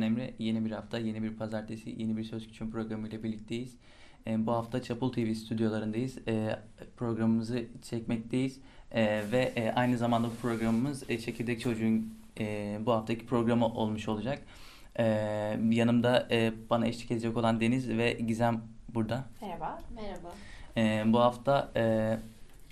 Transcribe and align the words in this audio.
Ben 0.00 0.06
Emre. 0.06 0.34
Yeni 0.38 0.64
bir 0.64 0.70
hafta, 0.70 0.98
yeni 0.98 1.22
bir 1.22 1.36
pazartesi, 1.36 1.94
yeni 1.98 2.16
bir 2.16 2.24
Söz 2.24 2.46
Küçüğün 2.46 2.70
programıyla 2.70 3.22
birlikteyiz. 3.22 3.76
E, 4.26 4.46
bu 4.46 4.52
hafta 4.52 4.82
Çapul 4.82 5.12
TV 5.12 5.34
stüdyolarındayız. 5.34 6.18
E, 6.28 6.58
programımızı 6.96 7.64
çekmekteyiz. 7.82 8.60
E, 8.92 9.04
ve 9.32 9.52
e, 9.56 9.72
aynı 9.72 9.98
zamanda 9.98 10.28
bu 10.28 10.34
programımız 10.42 11.10
e, 11.10 11.18
Çekirdek 11.18 11.60
Çocuğun 11.60 12.14
e, 12.38 12.78
bu 12.86 12.92
haftaki 12.92 13.26
programı 13.26 13.66
olmuş 13.66 14.08
olacak. 14.08 14.42
E, 14.98 15.04
yanımda 15.70 16.28
e, 16.30 16.52
bana 16.70 16.86
eşlik 16.86 17.10
edecek 17.10 17.36
olan 17.36 17.60
Deniz 17.60 17.88
ve 17.88 18.12
Gizem 18.12 18.60
burada. 18.94 19.24
Merhaba. 19.40 19.82
Merhaba. 19.94 20.34
E, 20.76 21.12
bu 21.12 21.20
hafta 21.20 21.72
e, 21.76 22.16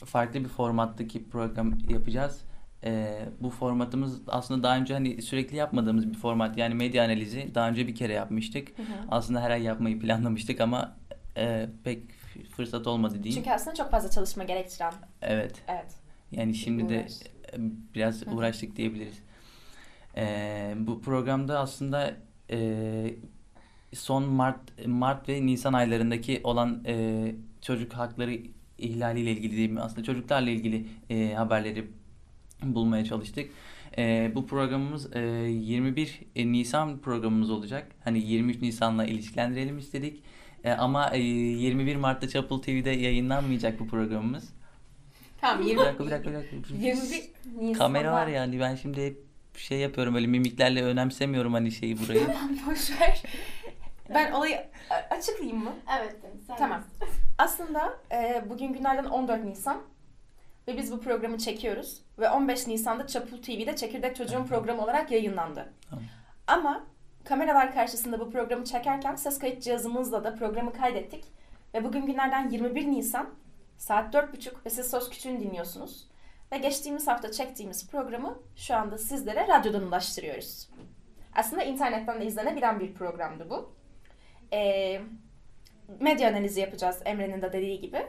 farklı 0.05 0.41
bir 0.41 0.49
formattaki 0.49 1.29
program 1.29 1.73
yapacağız. 1.89 2.45
E, 2.85 3.19
bu 3.41 3.51
formatımız 3.51 4.21
aslında 4.29 4.63
daha 4.63 4.77
önce 4.77 4.95
hani 4.95 5.23
sürekli 5.23 5.57
yapmadığımız 5.57 6.11
bir 6.11 6.17
format. 6.17 6.59
Yani 6.59 6.75
medya 6.75 7.05
analizi 7.05 7.51
daha 7.55 7.69
önce 7.69 7.87
bir 7.87 7.95
kere 7.95 8.13
yapmıştık. 8.13 8.79
Hı 8.79 8.83
hı. 8.83 8.87
Aslında 9.09 9.41
her 9.41 9.51
ay 9.51 9.63
yapmayı 9.63 10.01
planlamıştık 10.01 10.61
ama 10.61 10.97
e, 11.37 11.69
pek 11.85 12.03
fırsat 12.57 12.87
olmadı 12.87 13.15
diyeyim. 13.23 13.43
Çünkü 13.43 13.55
aslında 13.55 13.77
çok 13.77 13.91
fazla 13.91 14.11
çalışma 14.11 14.45
gerektiren. 14.45 14.93
Evet. 15.23 15.63
Evet. 15.69 15.95
Yani 16.33 16.55
şimdi 16.55 16.89
de 16.89 17.01
Uğraş. 17.01 17.13
e, 17.53 17.57
biraz 17.95 18.27
hı. 18.27 18.31
uğraştık 18.31 18.77
diyebiliriz. 18.77 19.19
E, 20.17 20.75
bu 20.77 21.01
programda 21.01 21.59
aslında 21.59 22.15
e, 22.51 23.15
son 23.95 24.25
Mart 24.25 24.87
Mart 24.87 25.29
ve 25.29 25.47
Nisan 25.47 25.73
aylarındaki 25.73 26.41
olan 26.45 26.85
e, 26.87 27.35
çocuk 27.63 27.93
hakları 27.93 28.39
ihlaliyle 28.79 29.31
ilgili 29.31 29.57
değil 29.57 29.71
mi? 29.71 29.81
Aslında 29.81 30.03
çocuklarla 30.03 30.51
ilgili 30.51 30.87
e, 31.11 31.35
haberleri 31.35 31.87
bulmaya 32.63 33.05
çalıştık. 33.05 33.51
E, 33.99 34.33
bu 34.35 34.47
programımız 34.47 35.17
e, 35.17 35.21
21 35.21 36.21
Nisan 36.37 36.99
programımız 36.99 37.51
olacak. 37.51 37.89
Hani 38.05 38.19
23 38.19 38.63
Nisan'la 38.63 39.05
ilişkilendirelim 39.05 39.79
istedik. 39.79 40.23
E, 40.65 40.73
ama 40.73 41.11
e, 41.11 41.19
21 41.19 41.97
Mart'ta 41.97 42.29
Çapul 42.29 42.63
TV'de 42.63 42.91
yayınlanmayacak 42.91 43.81
bu 43.81 43.89
programımız. 43.89 44.49
Tamam 45.41 45.65
Bir 45.65 45.69
20, 45.71 45.81
dakika 45.85 46.07
bir 46.07 46.11
dakika 46.11 46.31
bir 46.31 46.35
dakika. 46.35 46.75
21 46.75 47.31
Nisan'da. 47.57 47.79
Kamera 47.79 48.13
var 48.13 48.27
yani 48.27 48.61
ben 48.61 48.75
şimdi 48.75 49.07
hep 49.07 49.29
şey 49.57 49.79
yapıyorum 49.79 50.15
böyle 50.15 50.27
mimiklerle 50.27 50.83
önemsemiyorum 50.83 51.53
hani 51.53 51.73
şeyi 51.73 51.99
burayı. 51.99 52.21
Boş 52.67 53.01
ver. 53.01 53.23
Ben 54.15 54.33
olayı 54.33 54.67
açıklayayım 55.11 55.65
mı? 55.65 55.73
Evet 55.99 56.17
sen 56.47 56.57
Tamam. 56.57 56.85
Aslında 57.39 57.99
e, 58.13 58.45
bugün 58.51 58.73
günlerden 58.73 59.05
14 59.05 59.45
Nisan 59.45 59.81
ve 60.69 60.77
biz 60.77 60.93
bu 60.93 61.01
programı 61.01 61.39
çekiyoruz 61.39 62.03
ve 62.19 62.31
15 62.31 62.67
Nisan'da 62.67 63.07
Çapul 63.07 63.43
TV'de 63.43 63.77
Çekirdek 63.77 64.17
Çocuğun 64.17 64.45
programı 64.45 64.83
olarak 64.83 65.11
yayınlandı. 65.11 65.73
Tamam. 65.91 66.05
Ama 66.47 66.87
kameralar 67.25 67.75
karşısında 67.75 68.21
bu 68.21 68.31
programı 68.31 68.65
çekerken 68.65 69.15
ses 69.15 69.39
kayıt 69.39 69.63
cihazımızla 69.63 70.25
da 70.25 70.35
programı 70.35 70.73
kaydettik 70.73 71.25
ve 71.75 71.85
bugün 71.85 72.07
günlerden 72.07 72.51
21 72.51 72.87
Nisan 72.87 73.31
saat 73.79 74.15
4.30 74.15 74.53
ve 74.67 74.71
siz 74.71 74.91
Söz 74.91 75.11
Küçüğünü 75.11 75.41
dinliyorsunuz. 75.41 76.09
Ve 76.53 76.59
geçtiğimiz 76.59 77.07
hafta 77.07 77.33
çektiğimiz 77.33 77.91
programı 77.91 78.39
şu 78.57 78.75
anda 78.75 78.99
sizlere 78.99 79.49
radyodan 79.49 79.83
ulaştırıyoruz. 79.83 80.69
Aslında 81.35 81.63
internetten 81.63 82.21
de 82.21 82.27
izlenebilen 82.27 82.81
bir 82.81 82.95
programdı 82.95 83.51
bu. 83.51 83.73
Ee, 84.53 85.01
medya 86.01 86.29
analizi 86.29 86.61
yapacağız 86.61 87.03
Emre'nin 87.05 87.43
de 87.43 87.53
dediği 87.53 87.81
gibi. 87.81 88.07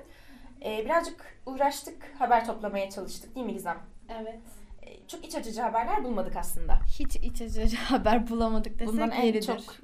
Ee, 0.65 0.85
birazcık 0.85 1.39
uğraştık, 1.45 2.13
haber 2.19 2.45
toplamaya 2.45 2.89
çalıştık 2.89 3.35
değil 3.35 3.45
mi 3.45 3.53
Gizem? 3.53 3.77
Evet. 4.21 4.39
Ee, 4.83 5.07
çok 5.07 5.25
iç 5.25 5.35
açıcı 5.35 5.61
haberler 5.61 6.03
bulmadık 6.03 6.35
aslında. 6.35 6.79
Hiç 6.99 7.15
iç 7.15 7.41
açıcı 7.41 7.77
haber 7.83 8.29
bulamadık 8.29 8.73
desek 8.79 8.87
Bundan 8.87 9.11
en 9.11 9.25
yeridir. 9.25 9.45
çok 9.47 9.75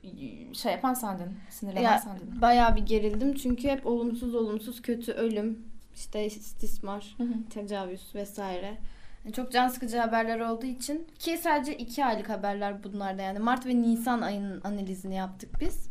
şey 0.55 0.71
yapan 0.71 0.93
sendin, 0.93 1.37
sinirlenen 1.49 1.81
Ya, 1.91 1.97
sendin. 1.99 2.41
bayağı 2.41 2.75
bir 2.75 2.81
gerildim 2.85 3.35
çünkü 3.35 3.67
hep 3.69 3.85
olumsuz 3.85 4.35
olumsuz 4.35 4.81
kötü 4.81 5.11
ölüm, 5.11 5.59
işte 5.95 6.25
istismar, 6.25 7.13
Hı 7.17 7.23
hı. 7.23 7.33
tecavüz 7.49 8.15
vesaire. 8.15 8.77
Yani 9.25 9.33
çok 9.33 9.51
can 9.51 9.67
sıkıcı 9.67 9.97
haberler 9.97 10.39
olduğu 10.39 10.65
için 10.65 11.07
ki 11.19 11.37
sadece 11.37 11.77
iki 11.77 12.05
aylık 12.05 12.29
haberler 12.29 12.83
bunlar 12.83 13.17
da 13.17 13.21
yani 13.21 13.39
Mart 13.39 13.65
ve 13.65 13.81
Nisan 13.81 14.21
ayının 14.21 14.61
analizini 14.63 15.15
yaptık 15.15 15.49
biz. 15.59 15.89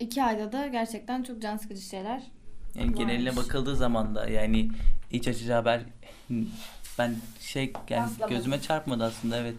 İki 0.00 0.22
ayda 0.22 0.52
da 0.52 0.66
gerçekten 0.66 1.22
çok 1.22 1.42
can 1.42 1.56
sıkıcı 1.56 1.80
şeyler. 1.80 2.22
Yani 2.78 2.94
geneline 2.94 3.36
bakıldığı 3.36 3.76
zaman 3.76 4.14
da 4.14 4.28
yani 4.28 4.70
iç 5.10 5.28
açıcı 5.28 5.52
haber 5.52 5.80
ben 6.98 7.16
şey 7.40 7.72
yani 7.88 8.02
Rastlamadım. 8.02 8.36
gözüme 8.36 8.60
çarpmadı 8.60 9.04
aslında 9.04 9.36
evet. 9.36 9.54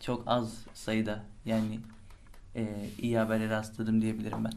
Çok 0.00 0.22
az 0.26 0.52
sayıda 0.74 1.20
yani 1.44 1.80
e, 2.56 2.66
iyi 2.98 3.18
habere 3.18 3.50
rastladım 3.50 4.02
diyebilirim 4.02 4.44
ben. 4.44 4.52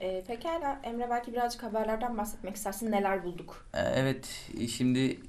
Ee, 0.00 0.24
pekala 0.26 0.80
Emre 0.84 1.10
belki 1.10 1.32
birazcık 1.32 1.62
haberlerden 1.62 2.18
bahsetmek 2.18 2.56
istersin. 2.56 2.92
Neler 2.92 3.24
bulduk? 3.24 3.66
E, 3.74 3.80
evet 3.80 4.50
şimdi 4.70 5.20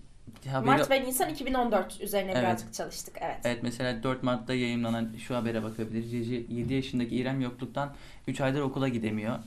haberi... 0.48 0.66
Mart 0.66 0.92
ve 0.92 1.04
Nisan 1.04 1.30
2014 1.30 2.02
üzerine 2.02 2.32
Evet. 2.32 2.44
birazcık 2.44 2.74
çalıştık. 2.74 3.16
Evet. 3.22 3.38
Evet 3.44 3.64
mesela 3.64 4.04
4 4.04 4.24
Mart'ta 4.24 4.54
yayınlanan 4.54 5.10
şu 5.28 5.36
habere 5.36 5.64
bakabiliriz. 5.64 6.30
7 6.52 6.74
yaşındaki 6.74 7.16
İrem 7.16 7.42
yokluktan 7.42 7.94
3 8.28 8.42
aydır 8.42 8.62
okula 8.62 8.88
gidemiyor. 8.88 9.40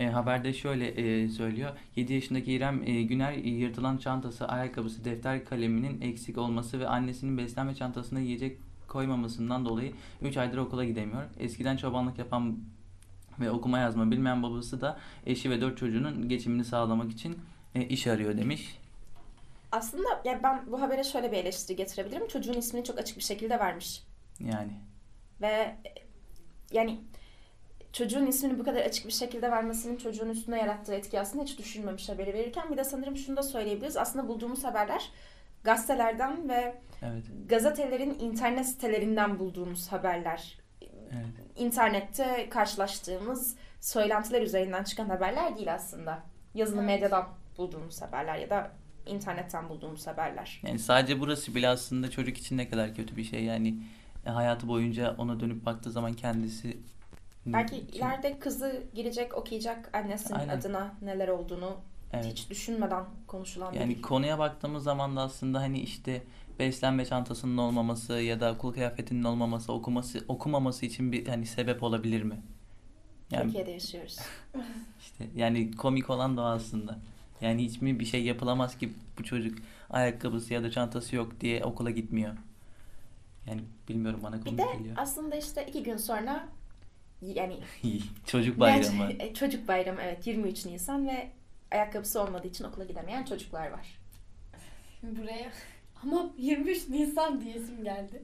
E, 0.00 0.06
haberde 0.06 0.52
şöyle 0.52 0.86
e, 0.86 1.28
söylüyor. 1.28 1.70
7 1.96 2.12
yaşındaki 2.12 2.52
İrem 2.52 2.82
e, 2.82 3.02
Güner 3.02 3.32
e, 3.32 3.48
yırtılan 3.48 3.98
çantası, 3.98 4.48
ayakkabısı, 4.48 5.04
defter 5.04 5.44
kaleminin 5.44 6.00
eksik 6.00 6.38
olması 6.38 6.80
ve 6.80 6.88
annesinin 6.88 7.38
beslenme 7.38 7.74
çantasına 7.74 8.20
yiyecek 8.20 8.58
koymamasından 8.88 9.64
dolayı 9.64 9.92
3 10.22 10.36
aydır 10.36 10.58
okula 10.58 10.84
gidemiyor. 10.84 11.22
Eskiden 11.38 11.76
çobanlık 11.76 12.18
yapan 12.18 12.58
ve 13.40 13.50
okuma 13.50 13.78
yazma 13.78 14.10
bilmeyen 14.10 14.42
babası 14.42 14.80
da 14.80 14.98
eşi 15.26 15.50
ve 15.50 15.60
4 15.60 15.78
çocuğunun 15.78 16.28
geçimini 16.28 16.64
sağlamak 16.64 17.10
için 17.10 17.38
e, 17.74 17.84
iş 17.84 18.06
arıyor 18.06 18.38
demiş. 18.38 18.78
Aslında 19.72 20.08
ya 20.24 20.40
ben 20.42 20.72
bu 20.72 20.80
habere 20.80 21.04
şöyle 21.04 21.32
bir 21.32 21.36
eleştiri 21.36 21.76
getirebilirim. 21.76 22.28
Çocuğun 22.28 22.54
ismini 22.54 22.84
çok 22.84 22.98
açık 22.98 23.16
bir 23.16 23.22
şekilde 23.22 23.58
vermiş. 23.58 24.02
Yani 24.40 24.72
Ve 25.40 25.76
yani 26.72 27.00
çocuğun 27.92 28.26
ismini 28.26 28.58
bu 28.58 28.64
kadar 28.64 28.80
açık 28.80 29.06
bir 29.06 29.12
şekilde 29.12 29.50
vermesinin 29.50 29.96
çocuğun 29.96 30.28
üstüne 30.28 30.58
yarattığı 30.58 30.94
etki 30.94 31.20
aslında 31.20 31.44
hiç 31.44 31.58
düşünmemiş 31.58 32.08
haberi 32.08 32.34
verirken. 32.34 32.72
Bir 32.72 32.76
de 32.76 32.84
sanırım 32.84 33.16
şunu 33.16 33.36
da 33.36 33.42
söyleyebiliriz. 33.42 33.96
Aslında 33.96 34.28
bulduğumuz 34.28 34.64
haberler 34.64 35.10
gazetelerden 35.64 36.48
ve 36.48 36.74
evet. 37.02 37.24
gazetelerin 37.48 38.18
internet 38.18 38.66
sitelerinden 38.66 39.38
bulduğumuz 39.38 39.92
haberler. 39.92 40.58
Evet. 41.10 41.26
İnternette 41.56 42.48
karşılaştığımız 42.50 43.56
söylentiler 43.80 44.42
üzerinden 44.42 44.84
çıkan 44.84 45.08
haberler 45.08 45.56
değil 45.56 45.74
aslında. 45.74 46.22
Yazılı 46.54 46.78
Evet. 46.78 46.86
medyadan 46.86 47.28
bulduğumuz 47.58 48.02
haberler 48.02 48.38
ya 48.38 48.50
da 48.50 48.70
internetten 49.06 49.68
bulduğumuz 49.68 50.06
haberler. 50.06 50.60
Yani 50.66 50.78
sadece 50.78 51.20
burası 51.20 51.54
bile 51.54 51.68
aslında 51.68 52.10
çocuk 52.10 52.38
için 52.38 52.58
ne 52.58 52.68
kadar 52.68 52.94
kötü 52.94 53.16
bir 53.16 53.24
şey. 53.24 53.44
Yani 53.44 53.82
hayatı 54.24 54.68
boyunca 54.68 55.14
ona 55.18 55.40
dönüp 55.40 55.66
baktığı 55.66 55.90
zaman 55.90 56.12
kendisi 56.12 56.78
Belki 57.46 57.76
ileride 57.76 58.38
kızı 58.38 58.82
girecek, 58.94 59.34
okuyacak 59.34 59.96
annesinin 59.96 60.38
Aynen. 60.38 60.58
adına 60.58 60.94
neler 61.02 61.28
olduğunu 61.28 61.76
evet. 62.12 62.26
hiç 62.26 62.50
düşünmeden 62.50 63.04
konuşulan 63.26 63.74
bir 63.74 63.80
Yani 63.80 64.00
konuya 64.00 64.38
baktığımız 64.38 64.84
zaman 64.84 65.16
da 65.16 65.22
aslında 65.22 65.60
hani 65.60 65.80
işte 65.80 66.22
beslenme 66.58 67.04
çantasının 67.04 67.58
olmaması 67.58 68.12
ya 68.12 68.40
da 68.40 68.52
okul 68.52 68.72
kıyafetinin 68.72 69.24
olmaması, 69.24 69.72
okuması 69.72 70.24
okumaması 70.28 70.86
için 70.86 71.12
bir 71.12 71.26
hani 71.26 71.46
sebep 71.46 71.82
olabilir 71.82 72.22
mi? 72.22 72.42
Yani 73.30 73.44
Türkiye'de 73.44 73.70
yaşıyoruz. 73.70 74.18
işte 75.00 75.26
yani 75.36 75.76
komik 75.76 76.10
olan 76.10 76.36
da 76.36 76.44
aslında. 76.44 76.98
Yani 77.40 77.64
hiç 77.64 77.80
mi 77.82 78.00
bir 78.00 78.04
şey 78.04 78.24
yapılamaz 78.24 78.78
ki 78.78 78.92
bu 79.18 79.24
çocuk 79.24 79.58
ayakkabısı 79.90 80.54
ya 80.54 80.62
da 80.62 80.70
çantası 80.70 81.16
yok 81.16 81.40
diye 81.40 81.64
okula 81.64 81.90
gitmiyor. 81.90 82.36
Yani 83.46 83.60
bilmiyorum 83.88 84.20
bana 84.22 84.36
Bir 84.36 84.44
komik 84.44 84.58
de 84.58 84.64
geliyor. 84.78 84.96
aslında 84.98 85.36
işte 85.36 85.66
iki 85.68 85.82
gün 85.82 85.96
sonra 85.96 86.48
yani 87.22 87.56
Çocuk 88.26 88.60
bayramı. 88.60 89.12
Gerçi- 89.12 89.34
çocuk 89.38 89.68
bayramı 89.68 90.00
evet 90.02 90.26
23 90.26 90.66
Nisan 90.66 91.08
ve 91.08 91.28
ayakkabısı 91.72 92.22
olmadığı 92.22 92.46
için 92.48 92.64
okula 92.64 92.84
gidemeyen 92.84 93.24
çocuklar 93.24 93.70
var. 93.70 93.98
Buraya 95.02 95.50
ama 96.02 96.30
23 96.38 96.88
Nisan 96.88 97.40
diyesim 97.40 97.84
geldi. 97.84 98.22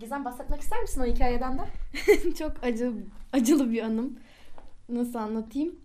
Gizem 0.00 0.24
bahsetmek 0.24 0.60
ister 0.60 0.82
misin 0.82 1.00
o 1.00 1.04
hikayeden 1.06 1.58
de? 1.58 1.62
çok 2.38 2.64
acı 2.64 2.92
acılı 3.32 3.70
bir 3.72 3.82
anım. 3.82 4.18
Nasıl 4.88 5.14
anlatayım? 5.18 5.80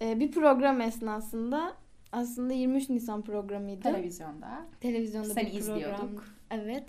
Ee, 0.00 0.20
bir 0.20 0.30
program 0.32 0.80
esnasında 0.80 1.76
aslında 2.12 2.52
23 2.52 2.88
Nisan 2.88 3.22
programıydı. 3.22 3.82
Televizyonda. 3.82 4.66
Televizyonda 4.80 5.28
Seni 5.34 5.46
bir 5.46 5.52
izliyorduk. 5.58 5.98
program. 5.98 6.24
Evet. 6.50 6.84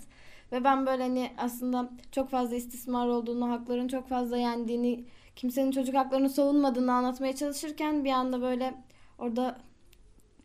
Ve 0.52 0.64
ben 0.64 0.86
böyle 0.86 1.02
hani 1.02 1.30
aslında 1.38 1.90
çok 2.12 2.30
fazla 2.30 2.56
istismar 2.56 3.08
olduğunu, 3.08 3.50
hakların 3.50 3.88
çok 3.88 4.08
fazla 4.08 4.36
yendiğini, 4.36 5.04
kimsenin 5.36 5.70
çocuk 5.70 5.94
haklarını 5.94 6.30
savunmadığını 6.30 6.92
anlatmaya 6.92 7.36
çalışırken 7.36 8.04
bir 8.04 8.10
anda 8.10 8.42
böyle 8.42 8.74
orada 9.18 9.58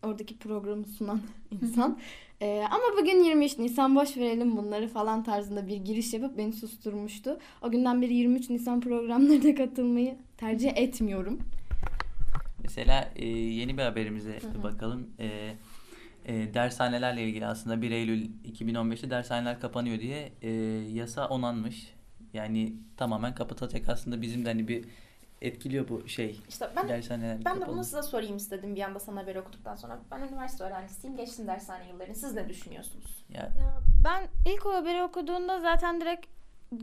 oradaki 0.03 0.37
programı 0.37 0.85
sunan 0.85 1.21
insan 1.61 1.99
"Ee, 2.41 2.63
ama 2.71 3.01
bugün 3.01 3.23
23 3.23 3.57
Nisan 3.59 3.95
boş 3.95 4.17
verelim 4.17 4.57
bunları 4.57 4.87
falan 4.87 5.23
tarzında 5.23 5.67
bir 5.67 5.77
giriş 5.77 6.13
yapıp 6.13 6.37
beni 6.37 6.53
susturmuştu. 6.53 7.39
O 7.61 7.71
günden 7.71 8.01
beri 8.01 8.13
23 8.13 8.49
Nisan 8.49 8.81
programlarına 8.81 9.55
katılmayı 9.55 10.15
tercih 10.37 10.77
etmiyorum. 10.77 11.39
Mesela 12.63 13.11
e, 13.15 13.27
yeni 13.27 13.77
bir 13.77 13.83
haberimize 13.83 14.39
bakalım. 14.63 15.07
E, 15.19 15.53
e, 16.25 16.53
dershanelerle 16.53 17.23
ilgili 17.23 17.45
aslında 17.45 17.81
1 17.81 17.91
Eylül 17.91 18.29
2015'te 18.45 19.09
dershaneler 19.09 19.59
kapanıyor 19.59 19.99
diye 19.99 20.31
e, 20.41 20.51
yasa 20.93 21.27
onanmış. 21.27 21.95
Yani 22.33 22.73
tamamen 22.97 23.35
kapatılacak 23.35 23.89
aslında 23.89 24.21
bizim 24.21 24.45
de 24.45 24.49
hani 24.49 24.67
bir 24.67 24.85
etkiliyor 25.41 25.89
bu 25.89 26.07
şey 26.07 26.39
İşte 26.49 26.69
ben 26.75 26.89
dershaneler 26.89 27.45
ben 27.45 27.61
de 27.61 27.67
bunu 27.67 27.83
size 27.83 28.01
sorayım 28.01 28.37
istedim 28.37 28.75
bir 28.75 28.81
anda 28.81 28.99
sana 28.99 29.21
haberi 29.21 29.41
okuduktan 29.41 29.75
sonra. 29.75 29.99
Ben 30.11 30.19
üniversite 30.27 30.63
öğrencisiyim. 30.63 31.17
Geçtim 31.17 31.47
dershane 31.47 31.87
yıllarını. 31.89 32.15
Siz 32.15 32.33
ne 32.33 32.49
düşünüyorsunuz? 32.49 33.25
Ya, 33.29 33.41
Ya 33.41 33.81
ben 34.03 34.27
ilk 34.53 34.65
o 34.65 34.73
haberi 34.73 35.03
okuduğumda 35.03 35.61
zaten 35.61 36.01
direkt 36.01 36.25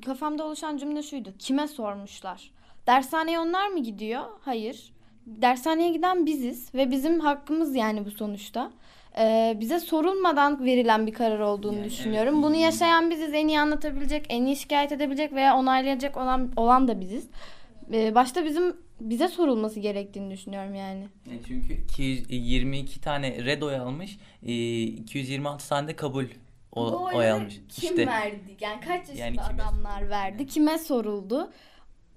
kafamda 0.04 0.44
oluşan 0.44 0.76
cümle 0.76 1.02
şuydu. 1.02 1.34
Kime 1.38 1.68
sormuşlar? 1.68 2.50
Dershaneye 2.86 3.38
onlar 3.40 3.68
mı 3.68 3.82
gidiyor? 3.82 4.22
Hayır. 4.40 4.92
Dershaneye 5.26 5.92
giden 5.92 6.26
biziz 6.26 6.74
ve 6.74 6.90
bizim 6.90 7.20
hakkımız 7.20 7.74
yani 7.76 8.04
bu 8.06 8.10
sonuçta. 8.10 8.72
Ee, 9.18 9.56
bize 9.60 9.80
sorulmadan 9.80 10.64
verilen 10.64 11.06
bir 11.06 11.12
karar 11.12 11.38
olduğunu 11.38 11.76
Yani 11.76 11.84
düşünüyorum. 11.84 12.34
evet. 12.34 12.44
Bunu 12.44 12.54
yaşayan 12.56 13.10
biziz. 13.10 13.34
En 13.34 13.48
iyi 13.48 13.60
anlatabilecek, 13.60 14.26
en 14.28 14.44
iyi 14.46 14.56
şikayet 14.56 14.92
edebilecek 14.92 15.32
veya 15.32 15.56
onaylayacak 15.56 16.16
olan 16.16 16.52
olan 16.56 16.88
da 16.88 17.00
biziz. 17.00 17.26
Ee, 17.92 18.14
başta 18.14 18.44
bizim 18.44 18.76
bize 19.00 19.28
sorulması 19.28 19.80
gerektiğini 19.80 20.30
düşünüyorum 20.30 20.74
yani. 20.74 21.08
Yani 21.30 21.40
çünkü 21.48 21.74
222 21.74 23.00
tane 23.00 23.44
red 23.44 23.62
oy 23.62 23.76
almış, 23.76 24.18
e, 24.46 24.82
226 24.82 25.68
tane 25.68 25.88
de 25.88 25.96
kabul 25.96 26.24
o, 26.72 27.04
oy 27.14 27.30
almış. 27.30 27.54
Kim 27.68 27.90
İşte 27.90 28.06
verdi? 28.06 28.56
Yani 28.60 28.80
kaç 28.80 29.08
yaşında 29.08 29.24
Yani 29.24 29.36
kime 29.36 29.62
adamlar 29.62 30.10
verdi? 30.10 30.46
Kime 30.46 30.78
soruldu? 30.78 31.52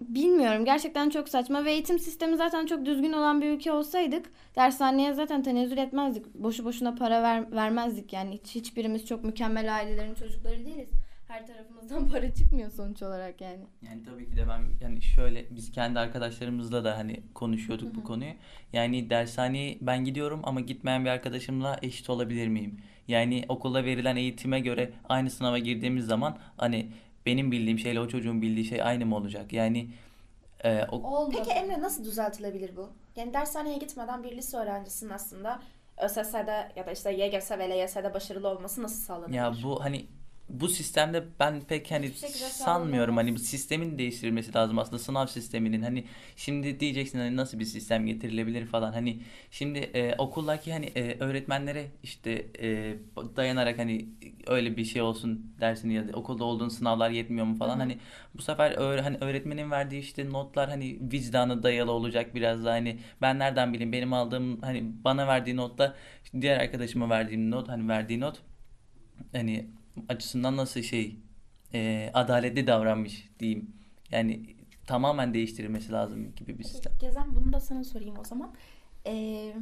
Bilmiyorum. 0.02 0.66
Gerçekten 0.66 1.10
çok 1.10 1.30
saçma 1.30 1.66
ve 1.66 1.72
eğitim 1.72 2.00
sistemi 2.00 2.38
zaten 2.38 2.66
çok 2.66 2.86
düzgün 2.86 3.14
olan 3.14 3.42
bir 3.42 3.50
ülke 3.50 3.72
olsaydık 3.72 4.32
dershaneye 4.56 5.14
zaten 5.14 5.44
tenezzül 5.44 5.78
etmezdik. 5.78 6.34
Boşu 6.34 6.66
boşuna 6.66 6.96
para 6.96 7.24
ver, 7.24 7.52
vermezdik 7.52 8.14
yani. 8.14 8.34
Hiç, 8.34 8.56
hiçbirimiz 8.56 9.06
çok 9.06 9.24
mükemmel 9.24 9.76
ailelerin 9.76 10.14
çocukları 10.14 10.66
değiliz. 10.66 10.90
Her 11.28 11.48
tarafımızdan 11.48 12.08
para 12.12 12.34
çıkmıyor 12.34 12.72
sonuç 12.72 13.04
olarak 13.04 13.42
yani. 13.42 13.64
Yani 13.82 14.04
tabii 14.04 14.30
ki 14.30 14.38
de 14.38 14.48
ben 14.48 14.62
yani 14.82 15.02
şöyle 15.02 15.46
biz 15.56 15.72
kendi 15.72 16.00
arkadaşlarımızla 16.00 16.84
da 16.84 16.98
hani 16.98 17.24
konuşuyorduk 17.34 17.96
bu 17.96 18.04
konuyu. 18.04 18.34
Yani 18.74 19.10
dershaneye 19.10 19.78
ben 19.82 20.06
gidiyorum 20.06 20.42
ama 20.44 20.62
gitmeyen 20.62 21.06
bir 21.06 21.10
arkadaşımla 21.10 21.80
eşit 21.82 22.10
olabilir 22.10 22.48
miyim? 22.48 22.78
Yani 23.08 23.46
okulda 23.50 23.86
verilen 23.86 24.16
eğitime 24.16 24.60
göre 24.60 24.92
aynı 25.10 25.30
sınava 25.30 25.58
girdiğimiz 25.58 26.06
zaman 26.06 26.38
hani 26.58 26.92
benim 27.26 27.52
bildiğim 27.52 27.80
şeyle 27.80 28.00
o 28.00 28.08
çocuğun 28.08 28.42
bildiği 28.42 28.66
şey 28.66 28.82
aynı 28.82 29.06
mı 29.06 29.16
olacak? 29.16 29.54
Yani 29.54 29.90
e, 30.64 30.84
o, 30.84 30.96
Olmadı. 30.98 31.38
Peki 31.38 31.52
Emre 31.52 31.82
nasıl 31.82 32.04
düzeltilebilir 32.06 32.76
bu? 32.76 32.90
Yani 33.16 33.34
dershaneye 33.34 33.78
gitmeden 33.78 34.24
bir 34.24 34.38
lise 34.38 34.58
öğrencisinin 34.58 35.10
aslında 35.10 35.62
ÖSS'de 36.02 36.72
ya 36.76 36.86
da 36.86 36.92
işte 36.92 37.12
YGS 37.12 37.52
ve 37.52 37.70
LYS'de 37.70 38.14
başarılı 38.14 38.48
olması 38.48 38.84
nasıl 38.84 39.04
sağlanabilir? 39.04 39.38
ya 39.38 39.54
bu 39.64 39.84
hani 39.84 40.06
bu 40.50 40.68
sistemde 40.70 41.24
ben 41.40 41.62
pek 41.62 41.92
hani 41.92 42.10
sanmıyorum. 42.10 43.18
Hani 43.18 43.36
bu 43.36 43.40
sistemin 43.40 43.98
değiştirilmesi 43.98 44.54
lazım. 44.54 44.80
Aslında 44.80 45.00
sınav 45.00 45.28
sisteminin 45.28 45.82
hani 45.82 46.06
şimdi 46.36 46.80
diyeceksin 46.80 47.20
hani 47.20 47.36
nasıl 47.36 47.60
bir 47.60 47.66
sistem 47.66 48.06
getirilebilir 48.06 48.66
falan. 48.66 48.94
Hani 48.94 49.22
şimdi 49.52 49.80
e, 49.80 50.16
okuldaki 50.18 50.74
hani 50.74 50.86
e, 50.86 51.20
öğretmenlere 51.20 51.86
işte 52.04 52.46
e, 52.62 52.96
dayanarak 53.36 53.80
hani 53.80 54.10
öyle 54.48 54.78
bir 54.78 54.86
şey 54.86 55.02
olsun 55.02 55.56
dersini 55.62 55.94
ya 55.94 56.08
da 56.08 56.12
okulda 56.18 56.44
olduğun 56.44 56.70
sınavlar 56.70 57.10
yetmiyor 57.10 57.46
mu 57.46 57.56
falan. 57.56 57.74
Hı 57.74 57.76
hı. 57.76 57.80
hani 57.80 58.00
bu 58.34 58.42
sefer 58.42 58.72
öğre- 58.72 59.02
hani 59.02 59.18
öğretmenin 59.22 59.72
verdiği 59.72 60.00
işte 60.00 60.30
notlar 60.30 60.70
hani 60.70 61.00
vicdana 61.12 61.64
dayalı 61.64 61.92
olacak 61.92 62.36
biraz 62.36 62.66
da 62.66 62.72
hani 62.72 63.00
ben 63.22 63.40
nereden 63.40 63.74
bileyim? 63.74 63.92
Benim 63.92 64.14
aldığım 64.14 64.62
hani 64.62 64.84
bana 65.04 65.28
verdiği 65.28 65.56
notla 65.56 65.96
diğer 66.42 66.60
arkadaşıma 66.60 67.10
verdiğim 67.10 67.52
not 67.52 67.70
hani 67.70 67.88
verdiği 67.90 68.20
not 68.20 68.42
hani 69.32 69.70
açısından 70.10 70.58
nasıl 70.58 70.82
şey 70.82 71.20
e, 71.74 72.12
adaletli 72.14 72.68
davranmış 72.68 73.30
diyeyim. 73.40 73.76
Yani 74.12 74.56
tamamen 74.88 75.34
değiştirilmesi 75.34 75.92
lazım 75.92 76.36
gibi 76.36 76.60
bir 76.60 76.64
sistem. 76.64 76.94
Gezen 77.00 77.36
bunu 77.36 77.54
da 77.54 77.60
sana 77.60 77.84
sorayım 77.84 78.16
o 78.20 78.24
zaman. 78.24 78.54
Ee, 79.08 79.54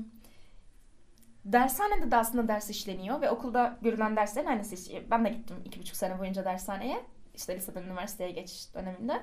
dershanede 1.45 2.11
de 2.11 2.15
aslında 2.15 2.47
ders 2.47 2.69
işleniyor 2.69 3.21
ve 3.21 3.29
okulda 3.29 3.77
görülen 3.81 4.15
derslerin 4.15 4.47
aynısı. 4.47 4.75
Ben 5.11 5.25
de 5.25 5.29
gittim 5.29 5.57
iki 5.65 5.79
buçuk 5.79 5.95
sene 5.95 6.19
boyunca 6.19 6.45
dershaneye. 6.45 7.03
İşte 7.35 7.55
liseden 7.55 7.83
üniversiteye 7.83 8.31
geçiş 8.31 8.73
döneminde. 8.75 9.21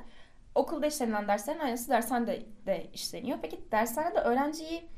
Okulda 0.54 0.86
işlenilen 0.86 1.28
derslerin 1.28 1.58
aynısı 1.58 1.88
dershanede 1.88 2.46
de 2.66 2.90
işleniyor. 2.94 3.38
Peki 3.42 3.60
dershanede 3.72 4.18
öğrenciyi 4.18 4.88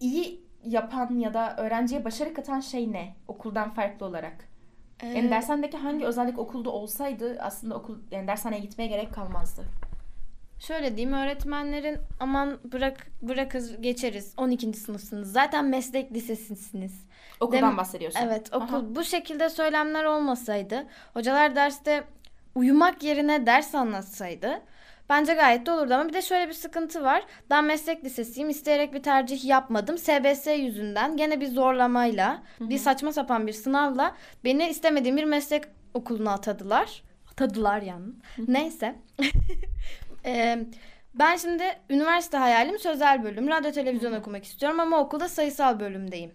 iyi 0.00 0.44
yapan 0.64 1.18
ya 1.18 1.34
da 1.34 1.56
öğrenciye 1.56 2.04
başarı 2.04 2.34
katan 2.34 2.60
şey 2.60 2.92
ne? 2.92 3.16
Okuldan 3.28 3.74
farklı 3.74 4.06
olarak. 4.06 4.48
Yani 5.02 5.26
Ee, 5.26 5.30
dershanedeki 5.30 5.76
hangi 5.76 6.04
özellik 6.04 6.38
okulda 6.38 6.70
olsaydı 6.70 7.36
aslında 7.40 7.74
okul 7.74 7.98
yani 8.10 8.28
dershaneye 8.28 8.60
gitmeye 8.60 8.86
gerek 8.86 9.14
kalmazdı. 9.14 9.64
Şöyle 10.58 10.96
diyeyim 10.96 11.16
öğretmenlerin 11.16 11.98
aman 12.20 12.58
bırak 12.72 13.06
bırakır 13.22 13.74
geçeriz 13.80 14.34
12. 14.36 14.72
sınıfsınız. 14.72 15.32
Zaten 15.32 15.64
meslek 15.64 16.12
lisesisiniz. 16.12 17.04
Okuldan 17.40 17.70
Dem- 17.70 17.76
bahsediyorsun. 17.76 18.20
Evet 18.22 18.54
okul 18.54 18.74
Aha. 18.74 18.94
bu 18.94 19.04
şekilde 19.04 19.50
söylemler 19.50 20.04
olmasaydı 20.04 20.86
hocalar 21.14 21.56
derste 21.56 22.04
uyumak 22.54 23.02
yerine 23.02 23.46
ders 23.46 23.74
anlatsaydı 23.74 24.60
bence 25.08 25.34
gayet 25.34 25.66
de 25.66 25.70
olurdu 25.72 25.94
ama 25.94 26.08
bir 26.08 26.12
de 26.12 26.22
şöyle 26.22 26.48
bir 26.48 26.54
sıkıntı 26.54 27.02
var. 27.02 27.24
Ben 27.50 27.64
meslek 27.64 28.04
lisesiyim 28.04 28.50
isteyerek 28.50 28.94
bir 28.94 29.02
tercih 29.02 29.44
yapmadım. 29.44 29.98
SBS 29.98 30.46
yüzünden 30.46 31.16
gene 31.16 31.40
bir 31.40 31.46
zorlamayla 31.46 32.42
bir 32.60 32.78
saçma 32.78 33.12
sapan 33.12 33.46
bir 33.46 33.52
sınavla 33.52 34.14
beni 34.44 34.68
istemediğim 34.68 35.16
bir 35.16 35.24
meslek 35.24 35.64
okuluna 35.94 36.32
atadılar. 36.32 37.02
Atadılar 37.32 37.82
yani. 37.82 38.06
Neyse. 38.48 38.94
Ee, 40.26 40.58
ben 41.14 41.36
şimdi 41.36 41.64
üniversite 41.90 42.36
hayalim 42.36 42.78
sözel 42.78 43.24
bölüm. 43.24 43.48
Radyo 43.48 43.72
televizyon 43.72 44.12
okumak 44.12 44.44
istiyorum 44.44 44.80
ama 44.80 45.00
okulda 45.00 45.28
sayısal 45.28 45.80
bölümdeyim. 45.80 46.32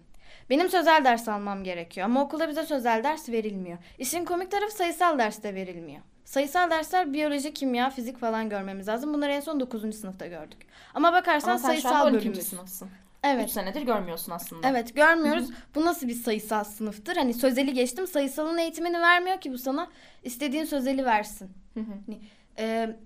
Benim 0.50 0.68
sözel 0.68 1.04
ders 1.04 1.28
almam 1.28 1.64
gerekiyor 1.64 2.04
ama 2.04 2.22
okulda 2.22 2.48
bize 2.48 2.66
sözel 2.66 3.04
ders 3.04 3.28
verilmiyor. 3.28 3.78
İşin 3.98 4.24
komik 4.24 4.50
tarafı 4.50 4.72
sayısal 4.76 5.18
ders 5.18 5.42
de 5.42 5.54
verilmiyor. 5.54 6.00
Sayısal 6.24 6.70
dersler 6.70 7.12
biyoloji, 7.12 7.54
kimya, 7.54 7.90
fizik 7.90 8.18
falan 8.18 8.48
görmemiz 8.48 8.88
lazım. 8.88 9.14
Bunları 9.14 9.32
en 9.32 9.40
son 9.40 9.60
9. 9.60 9.94
sınıfta 10.00 10.26
gördük. 10.26 10.58
Ama 10.94 11.12
bakarsan 11.12 11.48
Ama 11.50 11.58
sen 11.58 11.74
şu 11.74 11.80
sayısal 11.80 12.06
an 12.06 12.14
12. 12.14 12.28
bölümüz. 12.28 12.46
sınıfsın. 12.46 12.86
3 12.86 12.90
Evet. 13.22 13.50
senedir 13.50 13.82
görmüyorsun 13.82 14.32
aslında. 14.32 14.68
Evet 14.68 14.96
görmüyoruz. 14.96 15.50
Bu 15.74 15.84
nasıl 15.84 16.08
bir 16.08 16.14
sayısal 16.14 16.64
sınıftır? 16.64 17.16
Hani 17.16 17.34
sözeli 17.34 17.74
geçtim. 17.74 18.06
Sayısalın 18.06 18.58
eğitimini 18.58 19.00
vermiyor 19.00 19.40
ki 19.40 19.52
bu 19.52 19.58
sana. 19.58 19.88
istediğin 20.22 20.64
sözeli 20.64 21.04
versin. 21.04 21.50
Hı 21.74 21.80
hı. 21.80 22.14
Ee, 22.58 22.96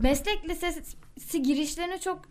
meslek 0.00 0.48
lisesi 0.48 1.42
girişlerini 1.42 2.00
çok 2.00 2.22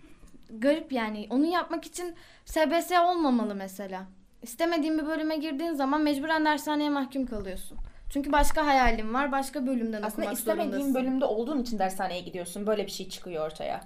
garip 0.50 0.92
yani. 0.92 1.28
Onu 1.30 1.46
yapmak 1.46 1.86
için 1.86 2.16
SBS 2.46 2.92
olmamalı 2.92 3.56
mesela. 3.56 4.04
İstemediğin 4.42 4.98
bir 4.98 5.06
bölüme 5.06 5.38
girdiğin 5.38 5.74
zaman 5.74 6.02
mecburen 6.02 6.46
dershaneye 6.46 6.90
mahkum 6.90 7.26
kalıyorsun. 7.26 7.78
Çünkü 8.10 8.32
başka 8.32 8.66
hayalin 8.66 9.14
var, 9.14 9.32
başka 9.32 9.68
bölümden 9.68 10.02
Aslında 10.02 10.22
okumak 10.22 10.38
istemediğin 10.38 10.72
zorundasın. 10.72 10.96
bölümde 10.96 11.26
olduğun 11.26 11.62
için 11.62 11.80
dershaneye 11.80 12.22
gidiyorsun. 12.22 12.68
Böyle 12.68 12.86
bir 12.86 12.92
şey 12.92 13.10
çıkıyor 13.10 13.46
ortaya. 13.46 13.82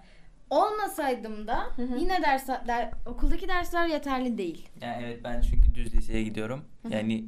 Olmasaydım 0.49 1.47
da 1.47 1.57
hı. 1.75 1.97
yine 1.99 2.21
ders, 2.23 2.47
der, 2.47 2.89
okuldaki 3.05 3.47
dersler 3.47 3.87
yeterli 3.87 4.37
değil. 4.37 4.69
Yani 4.81 5.03
evet 5.05 5.23
ben 5.23 5.41
çünkü 5.41 5.75
düz 5.75 5.93
liseye 5.95 6.23
gidiyorum. 6.23 6.65
Yani 6.89 7.25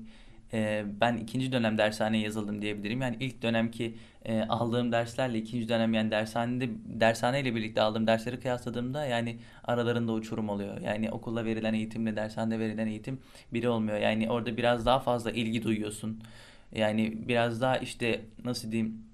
e, 0.54 0.86
ben 1.02 1.18
ikinci 1.18 1.52
dönem 1.52 1.78
dershaneye 1.78 2.24
yazıldım 2.24 2.62
diyebilirim. 2.62 3.02
Yani 3.02 3.18
ilk 3.20 3.42
dönemki 3.42 3.96
e, 4.26 4.42
aldığım 4.42 4.92
derslerle 4.92 5.38
ikinci 5.38 5.70
dönem 5.70 5.94
yani 5.94 6.12
dershanede 6.12 6.70
dershaneyle 6.86 7.56
birlikte 7.56 7.82
aldığım 7.82 8.08
dersleri 8.08 8.40
kıyasladığımda 8.40 9.06
yani 9.06 9.38
aralarında 9.64 10.12
uçurum 10.12 10.50
oluyor. 10.50 10.82
Yani 10.82 11.12
okulda 11.12 11.46
verilen 11.46 11.74
eğitimle 11.74 12.16
dershanede 12.16 12.60
verilen 12.60 12.88
eğitim 12.88 13.20
biri 13.54 13.70
olmuyor. 13.70 13.98
Yani 13.98 14.30
orada 14.32 14.58
biraz 14.58 14.86
daha 14.86 15.00
fazla 15.00 15.32
ilgi 15.32 15.64
duyuyorsun. 15.64 16.20
Yani 16.76 17.28
biraz 17.28 17.62
daha 17.62 17.78
işte 17.78 18.22
nasıl 18.44 18.72
diyeyim 18.72 19.07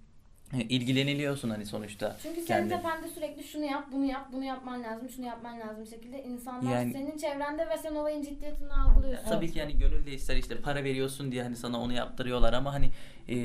ilgileniliyorsun 0.61 1.49
hani 1.49 1.65
sonuçta. 1.65 2.15
Çünkü 2.23 2.35
senin 2.41 2.47
kendi. 2.69 2.69
tepende 2.69 3.07
sürekli 3.07 3.43
şunu 3.43 3.63
yap, 3.65 3.85
bunu 3.91 4.05
yap, 4.05 4.27
bunu 4.33 4.43
yapman 4.43 4.83
lazım, 4.83 5.09
şunu 5.09 5.25
yapman 5.25 5.59
lazım 5.59 5.85
şekilde 5.87 6.23
insanlar 6.23 6.71
Yani- 6.71 6.93
senin 6.93 7.17
çevrende 7.17 7.69
ve 7.69 7.77
sen 7.77 7.95
olayın 7.95 8.21
ciddiyetini 8.21 8.73
algılıyorsun. 8.73 9.29
Tabii 9.29 9.51
ki 9.51 9.59
yani 9.59 9.77
gönül 9.77 10.05
de 10.05 10.11
ister 10.11 10.37
işte 10.37 10.55
para 10.57 10.83
veriyorsun 10.83 11.31
diye 11.31 11.43
hani 11.43 11.55
sana 11.55 11.79
onu 11.81 11.93
yaptırıyorlar 11.93 12.53
ama 12.53 12.73
hani 12.73 12.89
e, 13.29 13.35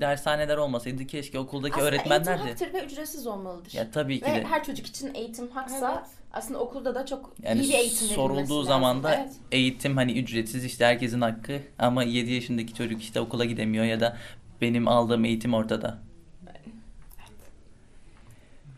dershaneler 0.00 0.56
olmasaydı 0.56 1.06
keşke 1.06 1.38
okuldaki 1.38 1.74
Aslında 1.74 1.88
öğretmenler 1.88 2.32
eğitim 2.38 2.46
de. 2.46 2.50
haktır 2.50 2.72
ve 2.74 2.84
ücretsiz 2.84 3.26
olmalıdır. 3.26 3.72
Ya 3.74 3.90
tabii 3.90 4.20
ki 4.20 4.24
ve 4.26 4.34
de. 4.34 4.44
her 4.44 4.64
çocuk 4.64 4.86
için 4.86 5.14
eğitim 5.14 5.48
haksa 5.50 5.94
Evet. 5.98 6.08
aslında 6.32 6.58
okulda 6.58 6.94
da 6.94 7.06
çok 7.06 7.34
Yani 7.42 7.60
iyi 7.60 7.68
bir 7.68 7.74
eğitim 7.74 7.96
verilmesi 7.96 8.14
sorulduğu 8.14 8.62
zaman 8.62 9.02
da 9.02 9.14
Evet. 9.14 9.32
eğitim 9.52 9.96
hani 9.96 10.12
ücretsiz 10.18 10.64
işte 10.64 10.84
herkesin 10.86 11.20
hakkı 11.20 11.58
ama 11.78 12.02
7 12.02 12.32
yaşındaki 12.32 12.74
çocuk 12.74 13.02
işte 13.02 13.20
okula 13.20 13.44
gidemiyor 13.44 13.84
ya 13.84 14.00
da 14.00 14.16
benim 14.60 14.88
aldığım 14.88 15.24
eğitim 15.24 15.54
ortada. 15.54 15.98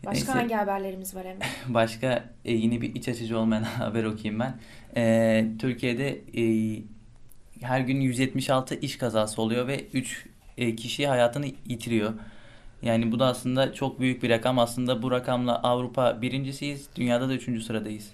Başka 0.05 0.25
Neyse. 0.25 0.31
hangi 0.31 0.55
haberlerimiz 0.55 1.15
var 1.15 1.25
Emre? 1.25 1.45
Başka 1.67 2.29
e, 2.45 2.53
yine 2.53 2.81
bir 2.81 2.95
iç 2.95 3.07
açıcı 3.07 3.39
olmayan 3.39 3.63
haber 3.63 4.03
okuyayım 4.03 4.39
ben. 4.39 4.59
E, 4.97 5.45
Türkiye'de 5.59 6.21
e, 6.37 6.43
her 7.61 7.79
gün 7.81 8.01
176 8.01 8.75
iş 8.75 8.97
kazası 8.97 9.41
oluyor 9.41 9.67
ve 9.67 9.85
3 9.93 10.25
kişi 10.77 11.07
hayatını 11.07 11.45
yitiriyor. 11.65 12.13
Yani 12.81 13.11
bu 13.11 13.19
da 13.19 13.25
aslında 13.25 13.73
çok 13.73 13.99
büyük 13.99 14.23
bir 14.23 14.29
rakam. 14.29 14.59
Aslında 14.59 15.01
bu 15.01 15.11
rakamla 15.11 15.63
Avrupa 15.63 16.21
birincisiyiz, 16.21 16.89
dünyada 16.95 17.29
da 17.29 17.33
üçüncü 17.33 17.61
sıradayız. 17.61 18.11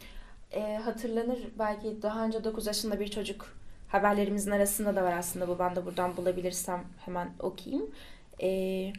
Ee, 0.51 0.79
hatırlanır 0.86 1.39
belki 1.60 2.01
daha 2.01 2.25
önce 2.25 2.44
9 2.44 2.67
yaşında 2.67 3.00
bir 3.00 3.08
çocuk 3.08 3.53
haberlerimizin 3.88 4.51
arasında 4.51 4.96
da 4.96 5.03
var 5.03 5.13
aslında 5.17 5.48
bu 5.48 5.60
ben 5.60 5.75
de 5.75 5.86
buradan 5.86 6.17
bulabilirsem 6.17 6.84
hemen 7.06 7.29
okuyayım. 7.39 7.86
Ee, 8.41 8.94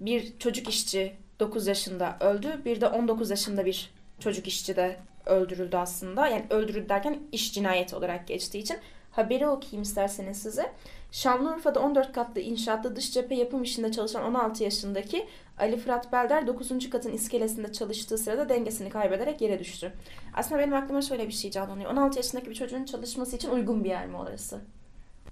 bir 0.00 0.38
çocuk 0.38 0.68
işçi 0.68 1.12
9 1.42 1.66
yaşında 1.66 2.16
öldü. 2.20 2.60
Bir 2.64 2.80
de 2.80 2.86
19 2.86 3.30
yaşında 3.30 3.66
bir 3.66 3.90
çocuk 4.20 4.48
işçi 4.48 4.76
de 4.76 4.96
öldürüldü 5.26 5.76
aslında. 5.76 6.28
Yani 6.28 6.44
öldürüldü 6.50 6.88
derken 6.88 7.18
iş 7.32 7.54
cinayeti 7.54 7.96
olarak 7.96 8.26
geçtiği 8.26 8.58
için. 8.58 8.76
Haberi 9.10 9.48
okuyayım 9.48 9.82
isterseniz 9.82 10.42
size. 10.42 10.72
Şanlıurfa'da 11.10 11.80
14 11.80 12.12
katlı 12.12 12.40
inşaatta 12.40 12.96
dış 12.96 13.12
cephe 13.12 13.34
yapım 13.34 13.62
işinde 13.62 13.92
çalışan 13.92 14.24
16 14.24 14.64
yaşındaki 14.64 15.26
Ali 15.58 15.76
Fırat 15.76 16.12
Belder 16.12 16.46
9. 16.46 16.90
katın 16.90 17.12
iskelesinde 17.12 17.72
çalıştığı 17.72 18.18
sırada 18.18 18.48
dengesini 18.48 18.90
kaybederek 18.90 19.40
yere 19.40 19.58
düştü. 19.58 19.92
Aslında 20.34 20.60
benim 20.60 20.74
aklıma 20.74 21.02
şöyle 21.02 21.26
bir 21.26 21.32
şey 21.32 21.50
canlanıyor. 21.50 21.90
16 21.90 22.18
yaşındaki 22.18 22.50
bir 22.50 22.54
çocuğun 22.54 22.84
çalışması 22.84 23.36
için 23.36 23.50
uygun 23.50 23.84
bir 23.84 23.88
yer 23.88 24.06
mi 24.06 24.16
orası? 24.16 24.60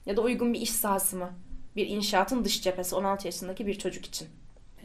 Ya 0.07 0.17
da 0.17 0.21
uygun 0.21 0.55
bir 0.55 0.61
iş 0.61 0.71
sahası 0.71 1.17
mı? 1.17 1.31
Bir 1.76 1.87
inşaatın 1.87 2.45
dış 2.45 2.62
cephesi 2.62 2.95
16 2.95 3.26
yaşındaki 3.26 3.67
bir 3.67 3.79
çocuk 3.79 4.07
için. 4.07 4.29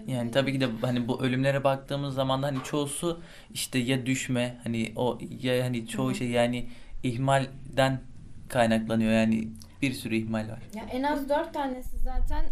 Yani 0.08 0.32
tabii 0.32 0.54
ki 0.54 0.62
de 0.62 0.68
hani 0.82 1.08
bu 1.08 1.24
ölümlere 1.24 1.64
baktığımız 1.64 2.16
zaman 2.16 2.44
da 2.44 2.48
hani 2.48 2.64
çoğusu 2.64 3.22
işte 3.54 3.80
ya 3.80 4.06
düşme 4.06 4.58
hani 4.64 4.94
o 4.96 5.20
ya 5.42 5.64
hani 5.64 5.88
çoğu 5.88 6.16
şey 6.16 6.30
yani 6.30 6.68
ihmalden 7.04 8.00
kaynaklanıyor 8.50 9.12
yani 9.12 9.48
bir 9.82 9.94
sürü 9.94 10.16
ihmal 10.16 10.50
var. 10.50 10.60
Ya 10.76 10.84
en 10.92 11.04
az 11.04 11.30
dört 11.30 11.54
tanesi 11.54 11.98
zaten 11.98 12.46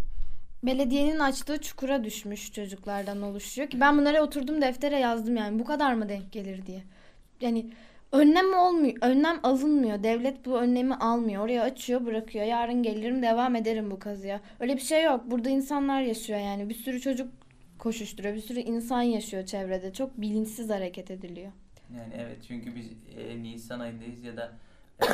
belediyenin 0.62 1.18
açtığı 1.18 1.60
çukura 1.60 2.04
düşmüş 2.04 2.52
çocuklardan 2.52 3.22
oluşuyor 3.22 3.70
ki 3.70 3.80
ben 3.80 3.98
bunlara 3.98 4.22
oturdum 4.22 4.62
deftere 4.62 4.98
yazdım 4.98 5.36
yani 5.36 5.58
bu 5.58 5.64
kadar 5.64 5.94
mı 5.94 6.08
denk 6.08 6.32
gelir 6.32 6.66
diye. 6.66 6.82
Yani 7.40 7.70
önlem 8.14 8.54
olmuyor, 8.54 8.94
önlem 9.00 9.40
alınmıyor. 9.42 10.02
Devlet 10.02 10.46
bu 10.46 10.60
önlemi 10.60 10.94
almıyor. 10.94 11.44
Oraya 11.44 11.62
açıyor, 11.62 12.06
bırakıyor. 12.06 12.44
Yarın 12.44 12.82
gelirim, 12.82 13.22
devam 13.22 13.56
ederim 13.56 13.90
bu 13.90 13.98
kazıya. 13.98 14.40
Öyle 14.60 14.76
bir 14.76 14.80
şey 14.80 15.02
yok. 15.04 15.30
Burada 15.30 15.50
insanlar 15.50 16.00
yaşıyor 16.00 16.38
yani. 16.38 16.68
Bir 16.68 16.74
sürü 16.74 17.00
çocuk 17.00 17.28
koşuşturuyor. 17.78 18.34
Bir 18.34 18.40
sürü 18.40 18.60
insan 18.60 19.02
yaşıyor 19.02 19.46
çevrede. 19.46 19.92
Çok 19.92 20.20
bilinçsiz 20.20 20.70
hareket 20.70 21.10
ediliyor. 21.10 21.52
Yani 21.96 22.12
evet 22.18 22.36
çünkü 22.48 22.74
biz 22.74 22.86
e, 23.18 23.42
Nisan 23.42 23.80
ayındayız 23.80 24.24
ya 24.24 24.36
da 24.36 24.52
e, 25.02 25.06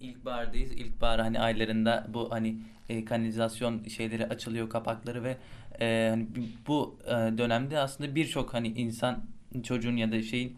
ilkbahardayız. 0.06 0.72
İlkbahar 0.72 1.20
hani 1.20 1.40
aylarında 1.40 2.06
bu 2.08 2.32
hani 2.32 2.56
e, 2.88 3.04
kanalizasyon 3.04 3.84
şeyleri 3.84 4.26
açılıyor 4.26 4.70
kapakları 4.70 5.24
ve 5.24 5.36
e, 5.80 6.08
hani 6.10 6.26
bu 6.66 6.98
e, 7.06 7.10
dönemde 7.10 7.78
aslında 7.78 8.14
birçok 8.14 8.54
hani 8.54 8.68
insan 8.68 9.24
çocuğun 9.62 9.96
ya 9.96 10.12
da 10.12 10.22
şeyin 10.22 10.56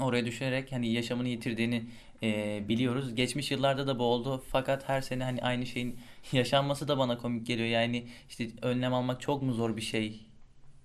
oraya 0.00 0.26
düşerek 0.26 0.72
hani 0.72 0.92
yaşamını 0.92 1.28
yitirdiğini 1.28 1.84
e, 2.22 2.62
biliyoruz. 2.68 3.14
Geçmiş 3.14 3.50
yıllarda 3.50 3.86
da 3.86 3.98
bu 3.98 4.02
oldu 4.04 4.44
fakat 4.48 4.88
her 4.88 5.00
sene 5.00 5.24
hani 5.24 5.42
aynı 5.42 5.66
şeyin 5.66 5.98
yaşanması 6.32 6.88
da 6.88 6.98
bana 6.98 7.18
komik 7.18 7.46
geliyor. 7.46 7.68
Yani 7.68 8.08
işte 8.28 8.48
önlem 8.62 8.94
almak 8.94 9.20
çok 9.20 9.42
mu 9.42 9.52
zor 9.52 9.76
bir 9.76 9.82
şey? 9.82 10.20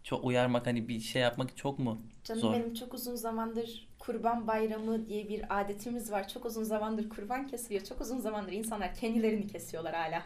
Çok 0.03 0.25
uyarmak 0.25 0.67
hani 0.67 0.87
bir 0.87 0.99
şey 0.99 1.21
yapmak 1.21 1.57
çok 1.57 1.79
mu 1.79 2.01
Canım 2.23 2.41
Zor. 2.41 2.53
benim 2.53 2.73
çok 2.73 2.93
uzun 2.93 3.15
zamandır 3.15 3.87
kurban 3.99 4.47
bayramı 4.47 5.07
diye 5.07 5.29
bir 5.29 5.61
adetimiz 5.61 6.11
var. 6.11 6.27
Çok 6.27 6.45
uzun 6.45 6.63
zamandır 6.63 7.09
kurban 7.09 7.47
kesiliyor. 7.47 7.85
Çok 7.85 8.01
uzun 8.01 8.19
zamandır 8.19 8.51
insanlar 8.51 8.95
kendilerini 8.95 9.47
kesiyorlar 9.47 9.95
hala. 9.95 10.17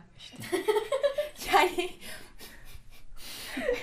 yani 1.53 1.89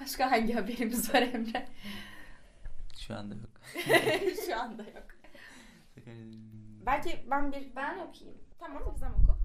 Başka 0.00 0.30
hangi 0.30 0.52
haberimiz 0.52 1.14
var 1.14 1.22
Emre? 1.22 1.66
Şu 3.06 3.14
anda 3.14 3.34
yok. 3.34 3.50
Şu 4.46 4.60
anda 4.60 4.82
yok. 4.82 5.06
Belki 6.86 7.26
ben 7.30 7.52
bir... 7.52 7.76
Ben 7.76 7.98
okuyayım. 7.98 8.38
Tamam 8.58 8.94
Gizem 8.94 9.14
oku. 9.14 9.38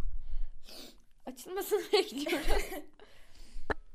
Açılmasını 1.25 1.81
bekliyorum. 1.93 2.81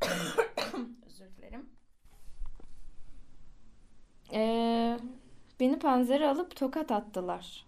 Özür 1.06 1.36
dilerim. 1.36 1.70
Ee, 4.32 4.98
beni 5.60 5.78
panzere 5.78 6.28
alıp 6.28 6.56
tokat 6.56 6.92
attılar. 6.92 7.66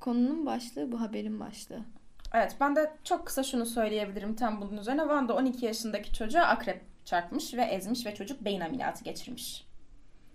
Konunun 0.00 0.46
başlığı 0.46 0.92
bu 0.92 1.00
haberin 1.00 1.40
başlığı. 1.40 1.84
Evet 2.34 2.56
ben 2.60 2.76
de 2.76 2.96
çok 3.04 3.26
kısa 3.26 3.42
şunu 3.42 3.66
söyleyebilirim 3.66 4.36
tam 4.36 4.60
bunun 4.60 4.76
üzerine. 4.76 5.08
Van'da 5.08 5.34
12 5.34 5.66
yaşındaki 5.66 6.14
çocuğa 6.14 6.42
akrep 6.42 6.82
çarpmış 7.04 7.54
ve 7.54 7.62
ezmiş 7.62 8.06
ve 8.06 8.14
çocuk 8.14 8.44
beyin 8.44 8.60
ameliyatı 8.60 9.04
geçirmiş. 9.04 9.67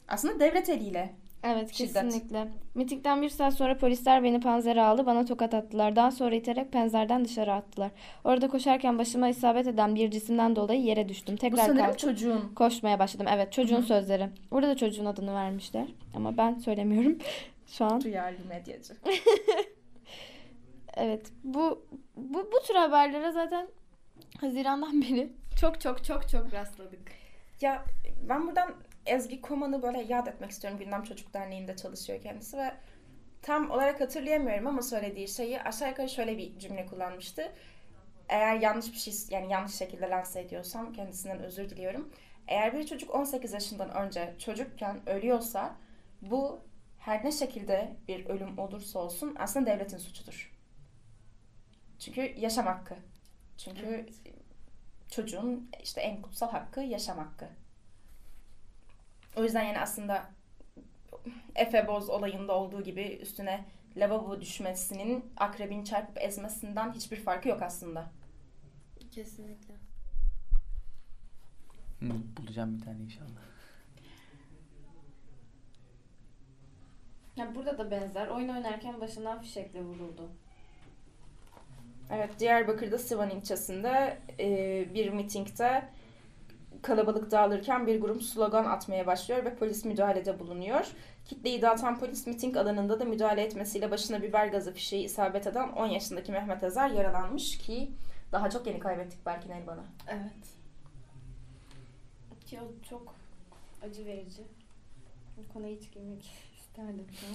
Aslında 0.08 0.40
devlet 0.40 0.70
eliyle. 0.70 1.14
Evet 1.44 1.74
Şiddet. 1.74 1.94
kesinlikle. 1.94 2.48
Mitingden 2.76 3.22
bir 3.22 3.30
saat 3.30 3.54
sonra 3.54 3.78
polisler 3.78 4.24
beni 4.24 4.40
panzere 4.40 4.82
aldı. 4.82 5.06
Bana 5.06 5.26
tokat 5.26 5.54
attılar. 5.54 5.96
Daha 5.96 6.12
sonra 6.12 6.36
iterek 6.36 6.72
panzerden 6.72 7.26
dışarı 7.26 7.54
attılar. 7.54 7.92
Orada 8.24 8.48
koşarken 8.48 8.98
başıma 8.98 9.28
isabet 9.30 9.68
eden 9.68 9.96
bir 9.96 10.12
cisimden 10.12 10.56
dolayı 10.56 10.82
yere 10.82 11.10
düştüm. 11.10 11.36
Bu 11.36 11.40
Tekrar 11.40 11.58
sanırım 11.66 11.78
kalktım. 11.86 12.10
çocuğun. 12.10 12.52
Koşmaya 12.56 13.00
başladım. 13.00 13.26
Evet 13.30 13.52
çocuğun 13.52 13.78
Hı 13.78 13.82
hı. 13.82 13.86
sözleri. 13.86 14.30
Burada 14.52 14.68
da 14.68 14.78
çocuğun 14.78 15.06
adını 15.06 15.34
vermişler. 15.34 15.88
Ama 16.16 16.38
ben 16.38 16.54
söylemiyorum 16.56 17.18
şu 17.68 17.86
an. 17.86 18.02
Duyarlı 18.04 18.46
medyacı. 18.50 18.94
Evet 20.98 21.28
bu 21.44 21.86
bu 22.18 22.38
bu 22.52 22.68
tür 22.68 22.76
haberlere 22.76 23.32
zaten 23.32 23.68
Haziran'dan 24.42 25.02
beri 25.02 25.30
çok 25.62 25.82
çok 25.82 26.04
çok 26.04 26.30
çok 26.30 26.54
rastladık. 26.54 27.12
Ya 27.62 27.84
ben 28.30 28.48
buradan 28.48 28.74
Ezgi 29.06 29.42
Koman'ı 29.42 29.82
böyle 29.82 30.02
yad 30.02 30.28
etmek 30.28 30.52
istiyorum. 30.52 30.80
Gündem 30.80 31.04
Çocuk 31.04 31.34
Derneği'nde 31.34 31.76
çalışıyor 31.76 32.22
kendisi 32.22 32.58
ve 32.58 32.74
tam 33.42 33.72
olarak 33.72 34.02
hatırlayamıyorum 34.02 34.68
ama 34.68 34.82
söylediği 34.82 35.28
şeyi 35.28 35.62
aşağı 35.62 35.90
yukarı 35.90 36.10
şöyle 36.10 36.38
bir 36.38 36.60
cümle 36.60 36.86
kullanmıştı. 36.86 37.52
Eğer 38.30 38.56
yanlış 38.56 38.94
bir 38.94 38.98
şey 38.98 39.14
yani 39.30 39.52
yanlış 39.52 39.76
şekilde 39.76 40.10
lanse 40.10 40.42
ediyorsam 40.42 40.94
kendisinden 40.94 41.40
özür 41.40 41.70
diliyorum. 41.70 42.14
Eğer 42.48 42.74
bir 42.74 42.88
çocuk 42.88 43.16
18 43.16 43.54
yaşından 43.54 43.92
önce 43.92 44.36
çocukken 44.40 45.10
ölüyorsa 45.10 45.76
bu 46.22 46.62
her 47.00 47.26
ne 47.26 47.32
şekilde 47.32 47.96
bir 48.08 48.26
ölüm 48.26 48.60
olursa 48.60 49.00
olsun 49.00 49.36
aslında 49.40 49.66
devletin 49.66 49.98
suçudur. 49.98 50.54
Çünkü 52.00 52.36
yaşam 52.38 52.66
hakkı. 52.66 52.96
Çünkü 53.58 54.06
çocuğun 55.10 55.70
işte 55.84 56.02
en 56.02 56.22
kutsal 56.22 56.50
hakkı 56.52 56.82
yaşam 56.82 57.18
hakkı. 57.18 57.50
O 59.36 59.44
yüzden 59.44 59.63
yani 59.63 59.80
aslında 59.80 60.30
Efe 61.56 61.88
Boz 61.88 62.10
olayında 62.10 62.54
olduğu 62.54 62.84
gibi 62.84 63.20
üstüne 63.22 63.66
lavabo 63.98 64.42
düşmesinin 64.42 65.34
akrebin 65.38 65.84
çarpıp 65.84 66.18
ezmesinden 66.22 66.94
hiçbir 66.94 67.18
farkı 67.18 67.50
yok 67.50 67.62
aslında. 67.62 68.12
Kesinlikle. 69.12 69.74
Hı, 72.00 72.08
bulacağım 72.38 72.78
bir 72.78 72.86
tane 72.86 73.00
inşallah. 73.04 73.44
Ya 77.36 77.56
burada 77.56 77.78
da 77.78 77.92
benzer. 77.92 78.28
Oyun 78.28 78.50
oynarken 78.50 79.02
başına 79.02 79.40
fişekle 79.40 79.82
vuruldu. 79.82 80.30
Evet, 82.12 82.40
Diyarbakır'da 82.40 82.98
Sivan 82.98 83.30
ilçesinde 83.30 84.18
e, 84.40 84.88
bir 84.94 85.10
mitingde 85.10 85.90
kalabalık 86.84 87.32
dağılırken 87.32 87.88
bir 87.88 88.02
grup 88.02 88.24
slogan 88.24 88.66
atmaya 88.66 89.08
başlıyor 89.08 89.46
ve 89.46 89.56
polis 89.56 89.86
müdahalede 89.86 90.40
bulunuyor. 90.40 90.92
Kitleyi 91.25 91.62
dağıtan 91.62 92.00
polis 92.00 92.28
miting 92.28 92.58
alanında 92.58 93.00
da 93.00 93.06
müdahale 93.06 93.42
etmesiyle 93.42 93.92
başına 93.92 94.22
biber 94.22 94.48
gazı 94.48 94.74
fişeği 94.74 95.06
isabet 95.06 95.48
eden 95.48 95.70
10 95.70 95.88
yaşındaki 95.88 96.32
Mehmet 96.32 96.63
Ezer 96.63 96.90
yaralanmış 96.90 97.58
ki 97.58 97.92
daha 98.32 98.50
çok 98.50 98.68
yeni 98.68 98.80
kaybettik 98.80 99.25
belki 99.25 99.50
Neriman'ı. 99.50 99.84
Evet. 100.08 100.48
Ki 102.46 102.60
o 102.62 102.90
çok 102.90 103.16
acı 103.84 104.06
verici. 104.06 104.44
Bu 105.38 105.54
konuya 105.54 105.75
hiç 105.75 105.92
girmek 105.92 106.32
isterdim 106.60 107.08
şu 107.20 107.28
an. 107.28 107.34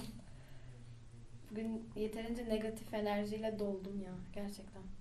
Bugün 1.51 1.89
yeterince 1.95 2.49
negatif 2.49 2.93
enerjiyle 2.93 3.59
doldum 3.59 4.01
ya 4.05 4.11
gerçekten. 4.33 4.98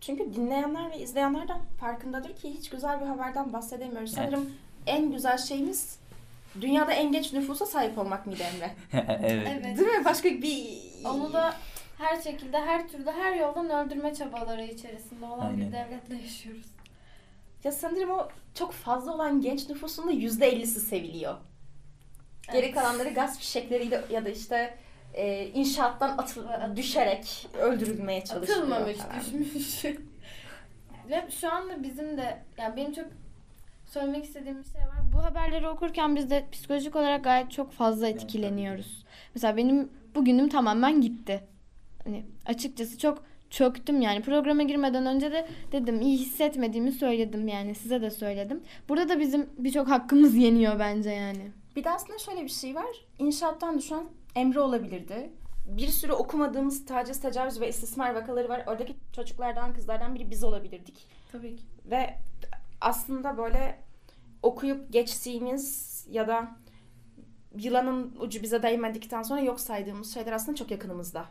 Çünkü 0.00 0.34
dinleyenler 0.34 0.90
ve 0.90 0.98
izleyenler 0.98 1.48
de 1.48 1.52
farkındadır 1.80 2.36
ki 2.36 2.54
hiç 2.54 2.70
güzel 2.70 3.00
bir 3.00 3.06
haberden 3.06 3.52
bahsedemiyoruz. 3.52 4.14
Evet. 4.18 4.30
Sanırım 4.30 4.52
en 4.86 5.12
güzel 5.12 5.38
şeyimiz 5.38 5.98
dünyada 6.60 6.92
en 6.92 7.12
genç 7.12 7.32
nüfusa 7.32 7.66
sahip 7.66 7.98
olmak 7.98 8.26
mıydı 8.26 8.42
Emre? 8.42 8.74
evet. 9.22 9.48
Evet. 9.50 9.78
Değil 9.78 9.88
mi? 9.88 10.04
Başka 10.04 10.28
bir... 10.28 10.68
Onu 11.04 11.32
da 11.32 11.54
her 11.98 12.20
şekilde, 12.20 12.60
her 12.60 12.88
türlü, 12.88 13.10
her 13.10 13.34
yoldan 13.34 13.70
öldürme 13.70 14.14
çabaları 14.14 14.64
içerisinde 14.64 15.24
olan 15.24 15.46
Aynen. 15.46 15.58
bir 15.58 15.72
devletle 15.72 16.22
yaşıyoruz. 16.22 16.66
Ya 17.64 17.72
sanırım 17.72 18.10
o 18.10 18.28
çok 18.54 18.72
fazla 18.72 19.14
olan 19.14 19.40
genç 19.40 19.68
nüfusun 19.68 20.06
da 20.08 20.12
%50'si 20.12 20.80
seviliyor. 20.80 21.34
Geri 22.52 22.64
Evet. 22.66 22.74
kalanları 22.74 23.08
gaz 23.08 23.38
fişekleriyle 23.38 24.04
ya 24.10 24.24
da 24.24 24.28
işte 24.28 24.78
e, 25.16 25.46
inşaattan 25.46 26.18
atıl, 26.18 26.46
düşerek 26.76 27.48
öldürülmeye 27.60 28.24
çalışılıyor. 28.24 28.58
Atılmamış, 28.58 28.96
falan. 28.96 29.20
düşmüş. 29.20 29.84
Ve 31.10 31.24
şu 31.40 31.52
anda 31.52 31.82
bizim 31.82 32.16
de, 32.16 32.42
yani 32.58 32.76
benim 32.76 32.92
çok 32.92 33.06
söylemek 33.86 34.24
istediğim 34.24 34.58
bir 34.58 34.64
şey 34.64 34.80
var. 34.80 34.98
Bu 35.12 35.24
haberleri 35.24 35.68
okurken 35.68 36.16
biz 36.16 36.30
de 36.30 36.44
psikolojik 36.52 36.96
olarak 36.96 37.24
gayet 37.24 37.50
çok 37.50 37.72
fazla 37.72 38.08
etkileniyoruz. 38.08 39.04
Mesela 39.34 39.56
benim 39.56 39.92
bugünüm 40.14 40.48
tamamen 40.48 41.00
gitti. 41.00 41.40
Hani 42.04 42.24
açıkçası 42.46 42.98
çok 42.98 43.24
çöktüm 43.50 44.00
yani. 44.00 44.22
Programa 44.22 44.62
girmeden 44.62 45.06
önce 45.06 45.32
de 45.32 45.48
dedim 45.72 46.00
iyi 46.00 46.18
hissetmediğimi 46.18 46.92
söyledim 46.92 47.48
yani 47.48 47.74
size 47.74 48.02
de 48.02 48.10
söyledim. 48.10 48.62
Burada 48.88 49.08
da 49.08 49.20
bizim 49.20 49.50
birçok 49.58 49.88
hakkımız 49.88 50.34
yeniyor 50.34 50.78
bence 50.78 51.10
yani. 51.10 51.52
Bir 51.76 51.84
de 51.84 51.90
aslında 51.90 52.18
şöyle 52.18 52.44
bir 52.44 52.48
şey 52.48 52.74
var. 52.74 53.06
İnşaattan 53.18 53.78
düşen 53.78 54.04
Emre 54.36 54.60
olabilirdi. 54.60 55.30
Bir 55.66 55.88
sürü 55.88 56.12
okumadığımız 56.12 56.86
taciz, 56.86 57.20
tecavüz 57.20 57.60
ve 57.60 57.68
istismar 57.68 58.14
vakaları 58.14 58.48
var. 58.48 58.64
Oradaki 58.66 58.96
çocuklardan, 59.12 59.74
kızlardan 59.74 60.14
biri 60.14 60.30
biz 60.30 60.44
olabilirdik. 60.44 61.06
Tabii 61.32 61.56
ki. 61.56 61.62
Ve 61.84 62.14
aslında 62.80 63.38
böyle 63.38 63.78
okuyup 64.42 64.92
geçtiğimiz 64.92 66.06
ya 66.10 66.28
da 66.28 66.56
yılanın 67.58 68.16
ucu 68.20 68.42
bize 68.42 68.62
değmedikten 68.62 69.22
sonra 69.22 69.40
yok 69.40 69.60
saydığımız 69.60 70.14
şeyler 70.14 70.32
aslında 70.32 70.56
çok 70.56 70.70
yakınımızda. 70.70 71.24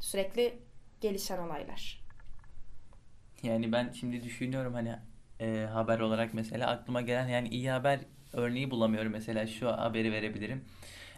Sürekli 0.00 0.58
gelişen 1.00 1.38
olaylar. 1.38 2.00
Yani 3.42 3.72
ben 3.72 3.92
şimdi 3.92 4.22
düşünüyorum 4.22 4.74
hani 4.74 4.96
e, 5.40 5.66
haber 5.72 6.00
olarak 6.00 6.34
mesela 6.34 6.70
aklıma 6.70 7.00
gelen 7.00 7.28
yani 7.28 7.48
iyi 7.48 7.70
haber 7.70 8.00
örneği 8.32 8.70
bulamıyorum. 8.70 9.12
Mesela 9.12 9.46
şu 9.46 9.68
haberi 9.68 10.12
verebilirim. 10.12 10.64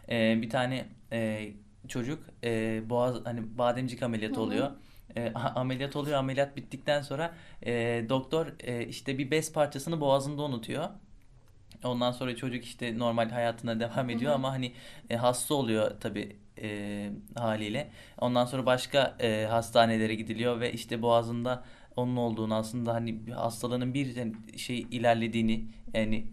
E, 0.09 0.41
bir 0.41 0.49
tane 0.49 0.85
e, 1.11 1.51
çocuk 1.87 2.23
e, 2.43 2.81
boğaz 2.89 3.15
hani 3.25 3.57
bademcik 3.57 4.03
ameliyatı 4.03 4.35
Hı 4.35 4.39
hı. 4.39 4.43
oluyor. 4.43 4.71
E, 5.15 5.33
ameliyat 5.33 5.95
oluyor. 5.95 6.17
Ameliyat 6.17 6.57
bittikten 6.57 7.01
sonra 7.01 7.33
e, 7.65 8.05
doktor 8.09 8.47
e, 8.59 8.85
işte 8.87 9.17
bir 9.17 9.31
bez 9.31 9.53
parçasını 9.53 10.01
boğazında 10.01 10.41
unutuyor. 10.41 10.89
Ondan 11.83 12.11
sonra 12.11 12.35
çocuk 12.35 12.65
işte 12.65 12.97
normal 12.99 13.29
hayatına 13.29 13.79
devam 13.79 14.09
ediyor 14.09 14.31
hı. 14.31 14.35
ama 14.35 14.51
hani 14.51 14.73
e, 15.09 15.15
hasta 15.15 15.53
oluyor 15.53 15.91
tabii 15.99 16.35
e, 16.61 17.09
haliyle. 17.35 17.91
Ondan 18.17 18.45
sonra 18.45 18.65
başka 18.65 19.15
e, 19.19 19.45
hastanelere 19.49 20.15
gidiliyor 20.15 20.59
ve 20.59 20.73
işte 20.73 21.01
boğazında 21.01 21.63
onun 21.95 22.15
olduğunu 22.15 22.55
aslında 22.55 22.93
hani 22.93 23.31
hastalığının 23.35 23.93
bir 23.93 24.33
şey 24.57 24.79
ilerlediğini 24.91 25.65
yani 25.93 26.27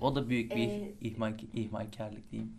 o 0.00 0.14
da 0.14 0.28
büyük 0.28 0.50
bir 0.56 0.68
Ee, 0.68 0.94
ihmal 1.00 1.34
ihmalkarlık 1.54 2.30
diyeyim. 2.32 2.52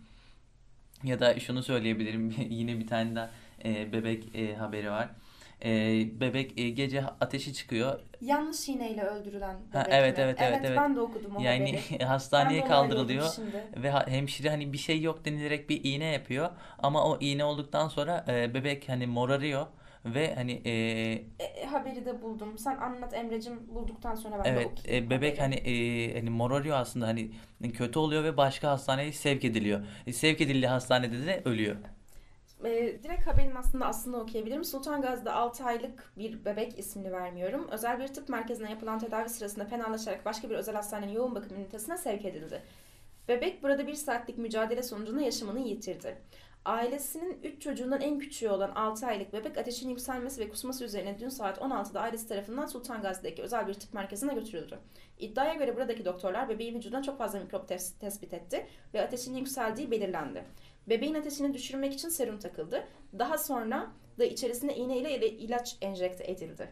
Ya 1.04 1.20
da 1.20 1.40
şunu 1.40 1.62
söyleyebilirim 1.62 2.34
yine 2.50 2.78
bir 2.78 2.86
tane 2.86 3.16
daha 3.16 3.30
e, 3.64 3.92
bebek 3.92 4.34
e, 4.34 4.54
haberi 4.54 4.90
var. 4.90 5.08
E, 5.64 5.70
bebek 6.20 6.58
e, 6.58 6.70
gece 6.70 7.04
ateşi 7.06 7.54
çıkıyor. 7.54 8.00
Yanlış 8.20 8.68
iğneyle 8.68 9.02
öldürülen 9.02 9.56
bebek 9.60 9.74
Ha, 9.74 9.86
evet, 9.90 10.18
mi? 10.18 10.24
evet, 10.24 10.38
evet, 10.40 10.60
evet. 10.64 10.78
ben 10.78 10.96
de 10.96 11.00
okudum 11.00 11.36
o 11.36 11.42
Yani 11.42 11.78
haberi. 11.90 12.04
Hastaneye 12.04 12.64
kaldırılıyor. 12.64 13.30
Ve 13.76 13.90
hemşire 13.90 14.50
hani 14.50 14.72
bir 14.72 14.78
şey 14.78 15.02
yok 15.02 15.24
denilerek 15.24 15.68
bir 15.70 15.84
iğne 15.84 16.04
yapıyor. 16.04 16.50
Ama 16.78 17.04
o 17.04 17.18
iğne 17.20 17.44
olduktan 17.44 17.88
sonra 17.88 18.24
e, 18.28 18.54
bebek 18.54 18.88
hani 18.88 19.06
morarıyor 19.06 19.66
ve 20.04 20.34
hani 20.34 20.52
e, 20.64 21.24
E, 21.38 21.66
haberi 21.66 22.04
de 22.06 22.22
buldum. 22.22 22.58
Sen 22.58 22.76
anlat 22.76 23.14
Emre'cim 23.14 23.74
bulduktan 23.74 24.14
sonra 24.14 24.38
ben 24.44 24.56
de 24.56 24.60
evet 24.60 24.66
okuyayım. 24.72 25.06
e, 25.06 25.10
bebek 25.10 25.40
hani 25.40 25.54
e, 25.54 26.14
hani 26.18 26.30
morarıyor 26.30 26.76
aslında 26.76 27.06
hani 27.06 27.30
kötü 27.74 27.98
oluyor 27.98 28.24
ve 28.24 28.36
başka 28.36 28.70
hastaneye 28.70 29.12
sevk 29.12 29.44
ediliyor. 29.44 29.86
E, 30.06 30.12
sevk 30.12 30.40
edildiği 30.40 30.66
hastanede 30.68 31.26
de 31.26 31.42
ölüyor. 31.44 31.76
E, 32.64 33.02
direkt 33.02 33.26
haberin 33.26 33.54
aslında 33.56 33.86
aslında 33.86 34.16
okuyabilirim. 34.16 34.64
Sultan 34.64 35.02
Gazi'de 35.02 35.30
6 35.30 35.64
aylık 35.64 36.12
bir 36.18 36.44
bebek 36.44 36.78
ismini 36.78 37.12
vermiyorum. 37.12 37.68
Özel 37.72 38.00
bir 38.00 38.08
tıp 38.08 38.28
merkezine 38.28 38.70
yapılan 38.70 38.98
tedavi 38.98 39.28
sırasında 39.28 39.64
fenalaşarak 39.64 40.24
başka 40.24 40.50
bir 40.50 40.54
özel 40.54 40.74
hastanenin 40.74 41.12
yoğun 41.12 41.34
bakım 41.34 41.56
ünitesine 41.56 41.96
sevk 41.98 42.24
edildi. 42.24 42.62
Bebek 43.28 43.62
burada 43.62 43.86
bir 43.86 43.94
saatlik 43.94 44.38
mücadele 44.38 44.82
sonucunda 44.82 45.20
yaşamını 45.22 45.60
yitirdi. 45.60 46.16
Ailesinin 46.64 47.38
3 47.42 47.62
çocuğundan 47.62 48.00
en 48.00 48.18
küçüğü 48.18 48.48
olan 48.48 48.70
6 48.70 49.06
aylık 49.06 49.32
bebek 49.32 49.58
ateşin 49.58 49.88
yükselmesi 49.88 50.40
ve 50.40 50.48
kusması 50.48 50.84
üzerine 50.84 51.18
dün 51.18 51.28
saat 51.28 51.58
16'da 51.58 52.00
ailesi 52.00 52.28
tarafından 52.28 52.66
Sultan 52.66 53.02
Gazi'deki 53.02 53.42
özel 53.42 53.68
bir 53.68 53.74
tıp 53.74 53.94
merkezine 53.94 54.34
götürüldü. 54.34 54.78
İddiaya 55.18 55.54
göre 55.54 55.76
buradaki 55.76 56.04
doktorlar 56.04 56.48
bebeğin 56.48 56.74
vücuduna 56.74 57.02
çok 57.02 57.18
fazla 57.18 57.40
mikrop 57.40 57.70
tes- 57.70 57.98
tespit 57.98 58.34
etti 58.34 58.66
ve 58.94 59.02
ateşin 59.02 59.36
yükseldiği 59.36 59.90
belirlendi. 59.90 60.44
Bebeğin 60.88 61.14
ateşini 61.14 61.54
düşürmek 61.54 61.92
için 61.92 62.08
serum 62.08 62.38
takıldı. 62.38 62.84
Daha 63.18 63.38
sonra 63.38 63.90
da 64.18 64.24
içerisine 64.24 64.76
iğne 64.76 64.98
ile 64.98 65.30
ilaç 65.30 65.76
enjekte 65.80 66.30
edildi. 66.30 66.68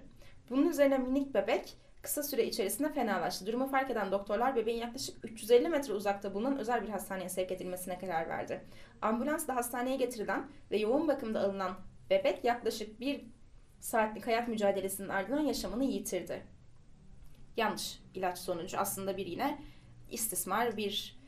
Bunun 0.50 0.68
üzerine 0.68 0.98
minik 0.98 1.34
bebek 1.34 1.76
kısa 2.02 2.22
süre 2.22 2.46
içerisinde 2.46 2.92
fenalaştı. 2.92 3.46
Durumu 3.46 3.66
fark 3.66 3.90
eden 3.90 4.12
doktorlar 4.12 4.56
bebeğin 4.56 4.78
yaklaşık 4.80 5.24
350 5.24 5.68
metre 5.68 5.92
uzakta 5.92 6.34
bulunan 6.34 6.58
özel 6.58 6.82
bir 6.82 6.88
hastaneye 6.88 7.28
sevk 7.28 7.52
edilmesine 7.52 7.98
karar 7.98 8.28
verdi. 8.28 8.64
Ambulansla 9.02 9.56
hastaneye 9.56 9.96
getirilen 9.96 10.50
ve 10.70 10.78
yoğun 10.78 11.08
bakımda 11.08 11.40
alınan 11.40 11.78
bebek 12.10 12.44
yaklaşık 12.44 13.00
bir 13.00 13.24
saatlik 13.80 14.26
hayat 14.26 14.48
mücadelesinin 14.48 15.08
ardından 15.08 15.40
yaşamını 15.40 15.84
yitirdi. 15.84 16.42
Yanlış 17.56 17.98
ilaç 18.14 18.38
sonucu 18.38 18.78
aslında 18.78 19.16
bir 19.16 19.26
yine 19.26 19.58
istismar 20.10 20.76
bir 20.76 21.18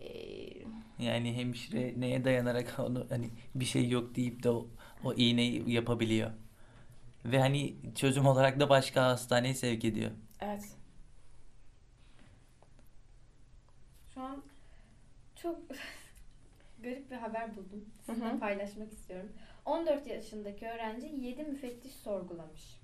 eee, 0.00 0.64
Yani 0.98 1.36
hemşire 1.36 1.94
neye 2.00 2.24
dayanarak 2.24 2.74
onu 2.78 3.06
hani 3.08 3.30
bir 3.54 3.64
şey 3.64 3.88
yok 3.88 4.14
deyip 4.14 4.42
de 4.42 4.50
o, 4.50 4.66
o 5.04 5.14
iğneyi 5.14 5.70
yapabiliyor. 5.72 6.30
Ve 7.24 7.38
hani 7.40 7.76
çözüm 7.94 8.26
olarak 8.26 8.60
da 8.60 8.68
başka 8.68 9.04
hastaneye 9.04 9.54
sevk 9.54 9.84
ediyor. 9.84 10.10
evet 10.40 10.64
Şu 14.14 14.20
an 14.20 14.42
çok 15.36 15.56
garip 16.82 17.10
bir 17.10 17.16
haber 17.16 17.56
buldum. 17.56 17.84
Sizinle 18.06 18.32
hı. 18.32 18.38
paylaşmak 18.38 18.92
istiyorum. 18.92 19.28
14 19.64 20.06
yaşındaki 20.06 20.66
öğrenci 20.66 21.06
7 21.06 21.44
müfettiş 21.44 21.92
sorgulamış. 21.92 22.82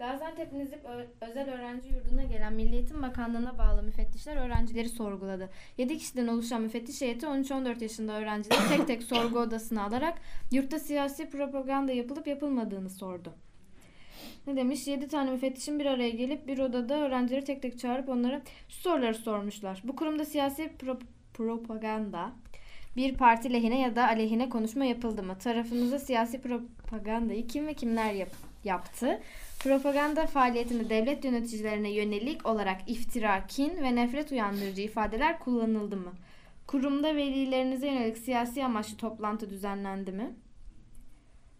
Gaziantep 0.00 0.52
Nizip 0.52 0.86
Özel 1.20 1.54
Öğrenci 1.54 1.88
Yurdu'na 1.88 2.24
gelen 2.24 2.52
Milli 2.52 2.74
Eğitim 2.74 3.02
Bakanlığı'na 3.02 3.58
bağlı 3.58 3.82
müfettişler 3.82 4.36
öğrencileri 4.36 4.88
sorguladı. 4.88 5.50
7 5.78 5.98
kişiden 5.98 6.26
oluşan 6.26 6.62
müfettiş 6.62 7.00
heyeti 7.00 7.26
13-14 7.26 7.82
yaşında 7.82 8.12
öğrencileri 8.12 8.68
tek 8.68 8.86
tek 8.86 9.02
sorgu 9.02 9.38
odasına 9.38 9.84
alarak 9.84 10.18
yurtta 10.52 10.78
siyasi 10.78 11.30
propaganda 11.30 11.92
yapılıp 11.92 12.26
yapılmadığını 12.26 12.90
sordu. 12.90 13.34
Ne 14.46 14.56
demiş? 14.56 14.86
7 14.86 15.08
tane 15.08 15.30
müfettişin 15.30 15.78
bir 15.78 15.86
araya 15.86 16.10
gelip 16.10 16.46
bir 16.46 16.58
odada 16.58 16.94
öğrencileri 16.94 17.44
tek 17.44 17.62
tek 17.62 17.78
çağırıp 17.78 18.08
onlara 18.08 18.42
soruları 18.68 19.14
sormuşlar. 19.14 19.80
Bu 19.84 19.96
kurumda 19.96 20.24
siyasi 20.24 20.62
pro- 20.62 21.00
propaganda 21.34 22.32
bir 22.96 23.14
parti 23.14 23.52
lehine 23.52 23.80
ya 23.80 23.96
da 23.96 24.08
aleyhine 24.08 24.48
konuşma 24.48 24.84
yapıldı 24.84 25.22
mı? 25.22 25.38
Tarafınıza 25.38 25.98
siyasi 25.98 26.40
propagandayı 26.40 27.46
kim 27.46 27.66
ve 27.66 27.74
kimler 27.74 28.12
yap- 28.12 28.28
yaptı? 28.64 29.20
Propaganda 29.60 30.26
faaliyetinde 30.26 30.90
devlet 30.90 31.24
yöneticilerine 31.24 31.90
yönelik 31.90 32.46
olarak 32.46 32.80
iftira, 32.86 33.46
kin 33.46 33.76
ve 33.82 33.94
nefret 33.96 34.32
uyandırıcı 34.32 34.82
ifadeler 34.82 35.38
kullanıldı 35.38 35.96
mı? 35.96 36.12
Kurumda 36.66 37.16
velilerinize 37.16 37.86
yönelik 37.86 38.18
siyasi 38.18 38.64
amaçlı 38.64 38.96
toplantı 38.96 39.50
düzenlendi 39.50 40.12
mi? 40.12 40.30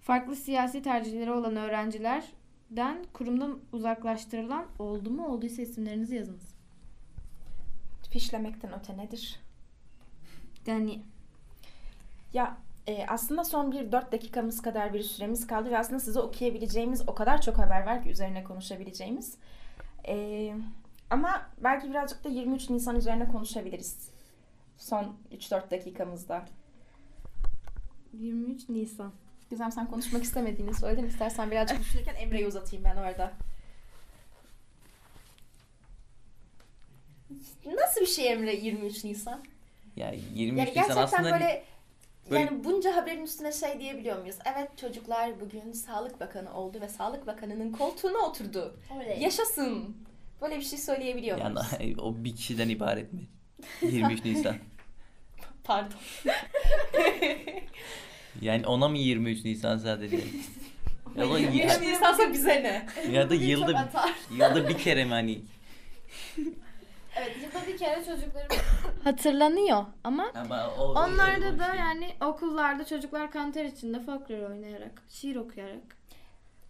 Farklı 0.00 0.36
siyasi 0.36 0.82
tercihleri 0.82 1.32
olan 1.32 1.56
öğrencilerden 2.70 3.04
kurumdan 3.12 3.58
uzaklaştırılan 3.72 4.66
oldu 4.78 5.10
mu? 5.10 5.26
Olduysa 5.26 5.62
isimlerinizi 5.62 6.14
yazınız. 6.14 6.54
Fişlemekten 8.10 8.72
öte 8.80 8.96
nedir? 8.96 9.40
Yani 10.66 11.02
Ya 12.32 12.56
e, 12.86 13.06
aslında 13.06 13.44
son 13.44 13.72
bir 13.72 13.92
4 13.92 14.12
dakikamız 14.12 14.62
kadar 14.62 14.94
bir 14.94 15.02
süremiz 15.02 15.46
kaldı 15.46 15.70
ve 15.70 15.78
aslında 15.78 16.00
size 16.00 16.20
okuyabileceğimiz 16.20 17.08
o 17.08 17.14
kadar 17.14 17.40
çok 17.42 17.58
haber 17.58 17.86
var 17.86 18.02
ki 18.02 18.10
üzerine 18.10 18.44
konuşabileceğimiz. 18.44 19.36
E, 20.08 20.54
ama 21.10 21.46
belki 21.58 21.90
birazcık 21.90 22.24
da 22.24 22.28
23 22.28 22.70
Nisan 22.70 22.96
üzerine 22.96 23.28
konuşabiliriz. 23.28 24.10
Son 24.76 25.16
3-4 25.32 25.70
dakikamızda. 25.70 26.44
23 28.12 28.68
Nisan. 28.68 29.12
Gizem 29.50 29.72
sen 29.72 29.86
konuşmak 29.86 30.22
istemediğini 30.24 30.74
söyledin. 30.74 31.06
İstersen 31.06 31.50
birazcık 31.50 31.80
düşünürken 31.80 32.14
Emre'yi 32.14 32.46
uzatayım 32.46 32.84
ben 32.84 32.96
orada. 32.96 33.32
Nasıl 37.66 38.00
bir 38.00 38.06
şey 38.06 38.32
Emre 38.32 38.54
23 38.56 39.04
Nisan? 39.04 39.44
Ya 39.96 40.12
23 40.12 40.38
Yani 40.38 40.54
Nisan 40.60 40.74
gerçekten 40.74 41.02
aslında 41.02 41.32
böyle, 41.32 41.64
böyle- 42.30 42.40
yani 42.40 42.64
bunca 42.64 42.96
haberin 42.96 43.24
üstüne 43.24 43.52
şey 43.52 43.80
diyebiliyor 43.80 44.18
muyuz? 44.20 44.36
Evet 44.54 44.78
çocuklar 44.78 45.40
bugün 45.40 45.72
Sağlık 45.72 46.20
Bakanı 46.20 46.54
oldu 46.54 46.80
ve 46.80 46.88
Sağlık 46.88 47.26
Bakanı'nın 47.26 47.72
koltuğuna 47.72 48.18
oturdu. 48.18 48.76
Yaşasın. 49.18 49.96
Böyle 50.40 50.56
bir 50.56 50.62
şey 50.64 50.78
söyleyebiliyor 50.78 51.38
yani 51.38 51.54
muyuz? 51.54 51.98
o 52.02 52.14
bir 52.24 52.36
kişiden 52.36 52.68
ibaret 52.68 53.12
mi? 53.12 53.20
23 53.82 54.24
Nisan. 54.24 54.56
Pardon. 55.64 55.98
Yani 58.40 58.66
ona 58.66 58.88
mı 58.88 58.98
23 58.98 59.44
Nisan 59.44 59.78
sadece? 59.78 60.16
ya 61.16 61.30
da, 61.30 61.38
23 61.38 61.80
Nisan'sa 61.80 62.32
bize 62.32 62.62
ne? 62.62 62.86
ya 63.12 63.30
da 63.30 63.34
yılda 63.34 63.78
atar. 63.78 64.12
yılda 64.30 64.68
bir 64.68 64.78
kere 64.78 65.04
mi 65.04 65.10
hani? 65.10 65.40
Evet 67.16 67.36
yılda 67.42 67.66
bir 67.66 67.78
kere 67.78 68.04
çocuklarım 68.04 68.48
hatırlanıyor 69.04 69.84
ama 70.04 70.30
Ama 70.34 70.70
o, 70.78 70.82
onlarda 70.94 71.48
o 71.54 71.58
da 71.58 71.66
şey. 71.70 71.78
yani 71.78 72.10
okullarda 72.24 72.84
çocuklar 72.86 73.30
kanter 73.30 73.64
içinde 73.64 74.00
folklor 74.00 74.50
oynayarak, 74.50 75.02
şiir 75.08 75.36
okuyarak. 75.36 76.00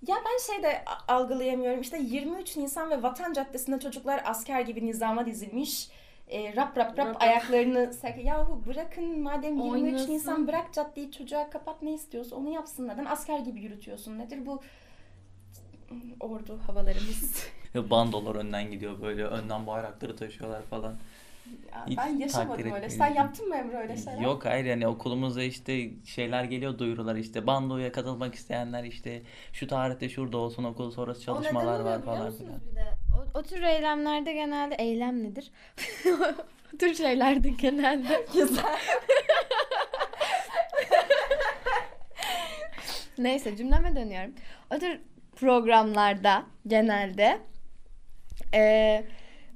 Ya 0.07 0.16
ben 0.16 0.55
şey 0.55 0.62
de 0.62 0.85
a- 0.87 1.14
algılayamıyorum. 1.14 1.81
İşte 1.81 1.99
23 1.99 2.57
Nisan 2.57 2.90
ve 2.90 3.03
Vatan 3.03 3.33
Caddesi'nde 3.33 3.81
çocuklar 3.81 4.23
asker 4.25 4.61
gibi 4.61 4.87
nizama 4.87 5.27
dizilmiş. 5.27 5.88
E, 6.31 6.57
rap 6.57 6.79
rap 6.79 6.99
rap 6.99 7.07
Rap. 7.07 7.23
ayaklarını 7.23 7.93
sak 7.95 8.25
Yahu 8.25 8.62
bırakın 8.66 9.23
madem 9.23 9.57
23 9.57 9.73
Oynasın. 9.73 10.12
Nisan 10.12 10.47
bırak 10.47 10.73
caddeyi 10.73 11.12
çocuğa 11.12 11.51
kapat 11.51 11.83
ne 11.83 11.95
istiyorsa 11.95 12.37
onu 12.37 12.49
yapsın. 12.49 12.88
Neden 12.88 13.05
asker 13.05 13.38
gibi 13.38 13.61
yürütüyorsun? 13.61 14.19
Nedir 14.19 14.47
bu 14.47 14.61
ordu 16.21 16.59
havalarımız? 16.66 17.47
Bandolar 17.90 18.35
önden 18.35 18.71
gidiyor 18.71 19.03
böyle 19.03 19.25
önden 19.25 19.66
bayrakları 19.66 20.16
taşıyorlar 20.16 20.62
falan. 20.62 20.95
Ya 21.73 21.87
Hiç 21.87 21.99
ben 21.99 22.19
yaşamadım 22.19 22.73
öyle. 22.73 22.90
Sen 22.90 23.14
yaptın 23.14 23.49
mı 23.49 23.57
Emre 23.57 23.77
öyle 23.77 23.97
şeyler? 23.97 24.21
Yok 24.21 24.45
hayır 24.45 24.64
yani 24.64 24.87
okulumuzda 24.87 25.43
işte 25.43 25.90
şeyler 26.05 26.45
geliyor 26.45 26.79
duyurular 26.79 27.16
işte 27.16 27.47
bandoya 27.47 27.93
katılmak 27.93 28.35
isteyenler 28.35 28.85
işte 28.85 29.23
şu 29.53 29.66
tarihte 29.66 30.09
şurada 30.09 30.37
olsun 30.37 30.64
okul 30.64 30.90
sonrası 30.90 31.23
çalışmalar 31.23 31.81
var 31.81 32.03
falan 32.03 32.33
filan. 32.33 32.61
Bir 32.71 32.77
de 32.77 32.85
o, 33.18 33.38
o 33.38 33.42
tür 33.42 33.62
eylemlerde 33.62 34.33
genelde 34.33 34.75
eylem 34.75 35.25
nedir? 35.25 35.51
o 36.75 36.77
tür 36.79 36.94
şeylerde 36.94 37.49
genelde 37.49 38.27
Güzel. 38.35 38.79
Neyse 43.18 43.57
cümleme 43.57 43.96
dönüyorum. 43.96 44.35
O 44.75 44.79
tür 44.79 45.01
programlarda 45.37 46.42
genelde 46.66 47.38
e, 48.55 49.05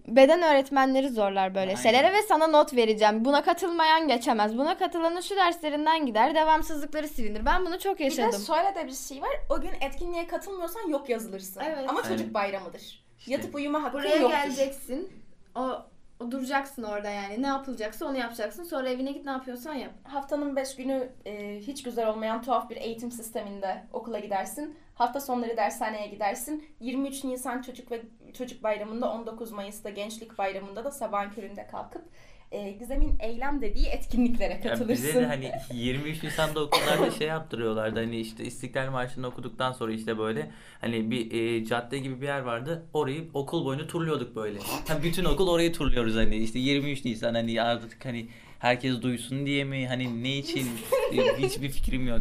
beden 0.08 0.42
öğretmenleri 0.42 1.08
zorlar 1.08 1.54
böyle 1.54 1.70
Aynen. 1.70 1.82
şeylere 1.82 2.12
ve 2.12 2.22
sana 2.22 2.46
not 2.46 2.76
vereceğim. 2.76 3.24
Buna 3.24 3.42
katılmayan 3.42 4.08
geçemez. 4.08 4.58
Buna 4.58 4.78
katılanın 4.78 5.20
şu 5.20 5.36
derslerinden 5.36 6.06
gider. 6.06 6.34
Devamsızlıkları 6.34 7.08
silinir. 7.08 7.46
Ben 7.46 7.66
bunu 7.66 7.78
çok 7.78 7.94
Bir 7.94 8.00
de 8.00 8.04
yaşadım. 8.04 8.42
şöyle 8.46 8.74
de 8.74 8.86
bir 8.86 8.94
şey 8.94 9.22
var. 9.22 9.30
O 9.50 9.60
gün 9.60 9.72
etkinliğe 9.80 10.26
katılmıyorsan 10.26 10.88
yok 10.88 11.08
yazılırsın. 11.08 11.60
Evet. 11.64 11.84
Ama 11.88 12.02
çocuk 12.02 12.34
bayramıdır. 12.34 13.03
İşte. 13.24 13.32
Yatıp 13.32 13.54
uyuma 13.54 13.82
hakkın 13.82 14.00
Buraya 14.00 14.16
yoktur. 14.16 14.36
geleceksin. 14.44 15.12
O, 15.54 15.82
o 16.20 16.30
duracaksın 16.30 16.82
orada 16.82 17.10
yani. 17.10 17.42
Ne 17.42 17.46
yapılacaksa 17.46 18.06
onu 18.06 18.16
yapacaksın. 18.18 18.64
Sonra 18.64 18.88
evine 18.88 19.12
git 19.12 19.24
ne 19.24 19.30
yapıyorsan 19.30 19.74
yap. 19.74 19.92
Haftanın 20.04 20.56
5 20.56 20.76
günü 20.76 21.08
e, 21.26 21.58
hiç 21.60 21.82
güzel 21.82 22.08
olmayan 22.08 22.42
tuhaf 22.42 22.70
bir 22.70 22.76
eğitim 22.76 23.10
sisteminde 23.10 23.84
okula 23.92 24.18
gidersin. 24.18 24.76
Hafta 24.94 25.20
sonları 25.20 25.56
dershaneye 25.56 26.06
gidersin. 26.06 26.64
23 26.80 27.24
Nisan 27.24 27.62
Çocuk 27.62 27.90
ve 27.90 28.02
Çocuk 28.38 28.62
Bayramı'nda 28.62 29.12
19 29.12 29.52
Mayıs'ta 29.52 29.90
Gençlik 29.90 30.38
Bayramı'nda 30.38 30.84
da 30.84 30.90
sabahın 30.90 31.30
köründe 31.30 31.66
kalkıp 31.66 32.02
e, 32.52 32.70
Gizem'in 32.70 33.14
eylem 33.20 33.62
dediği 33.62 33.86
etkinliklere 33.86 34.52
Ya 34.52 34.60
katılırsın. 34.60 34.90
bize 35.08 35.20
de 35.20 35.26
hani 35.26 35.52
23 35.72 36.22
Nisan'da 36.22 36.60
okullarda 36.64 37.10
şey 37.10 37.26
yaptırıyorlardı 37.28 38.00
hani 38.00 38.16
işte 38.20 38.44
İstiklal 38.44 38.90
Marşı'nı 38.90 39.26
okuduktan 39.26 39.72
sonra 39.72 39.92
işte 39.92 40.18
böyle 40.18 40.50
hani 40.80 41.10
bir 41.10 41.32
e, 41.32 41.64
cadde 41.64 41.98
gibi 41.98 42.20
bir 42.20 42.26
yer 42.26 42.40
vardı 42.40 42.86
orayı 42.92 43.24
okul 43.34 43.64
boyunca 43.64 43.86
turluyorduk 43.86 44.36
böyle. 44.36 44.58
Hani 44.88 45.02
bütün 45.02 45.24
okul 45.24 45.48
orayı 45.48 45.72
turluyoruz 45.72 46.16
hani 46.16 46.36
işte 46.36 46.58
23 46.58 47.04
Nisan 47.04 47.34
hani 47.34 47.62
artık 47.62 48.04
hani 48.04 48.26
herkes 48.58 49.02
duysun 49.02 49.46
diye 49.46 49.64
mi 49.64 49.88
hani 49.88 50.22
ne 50.22 50.36
için 50.38 50.68
E, 51.12 51.16
hiçbir 51.42 51.70
fikrim 51.70 52.08
yok. 52.08 52.20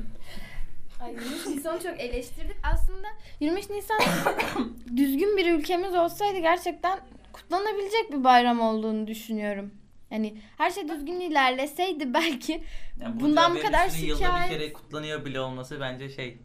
Ay 1.02 1.12
23 1.14 1.48
Nisan'ı 1.48 1.80
çok 1.84 2.00
eleştirdik. 2.00 2.56
Aslında 2.74 3.08
23 3.40 3.70
Nisan 3.70 4.00
düzgün 4.98 5.38
bir 5.38 5.54
ülkemiz 5.60 5.96
olsaydı 5.96 6.40
gerçekten 6.40 7.00
kutlanabilecek 7.34 8.12
bir 8.12 8.24
bayram 8.24 8.62
olduğunu 8.62 9.08
düşünüyorum. 9.08 9.72
Yani 10.14 10.34
her 10.58 10.72
şey 10.72 10.88
düzgün 10.88 11.20
ilerleseydi 11.20 12.14
belki 12.14 12.64
Yani 13.02 13.20
Bundan 13.20 13.56
bu 13.56 13.62
kadar 13.62 13.88
üstüne 13.88 14.06
Yılda 14.08 14.24
şikayet- 14.24 14.52
bir 14.52 14.58
kere 14.60 14.74
kutlanıyor 14.74 15.26
bile 15.26 15.40
olması 15.40 15.80
bence 15.80 16.10
şey. 16.10 16.38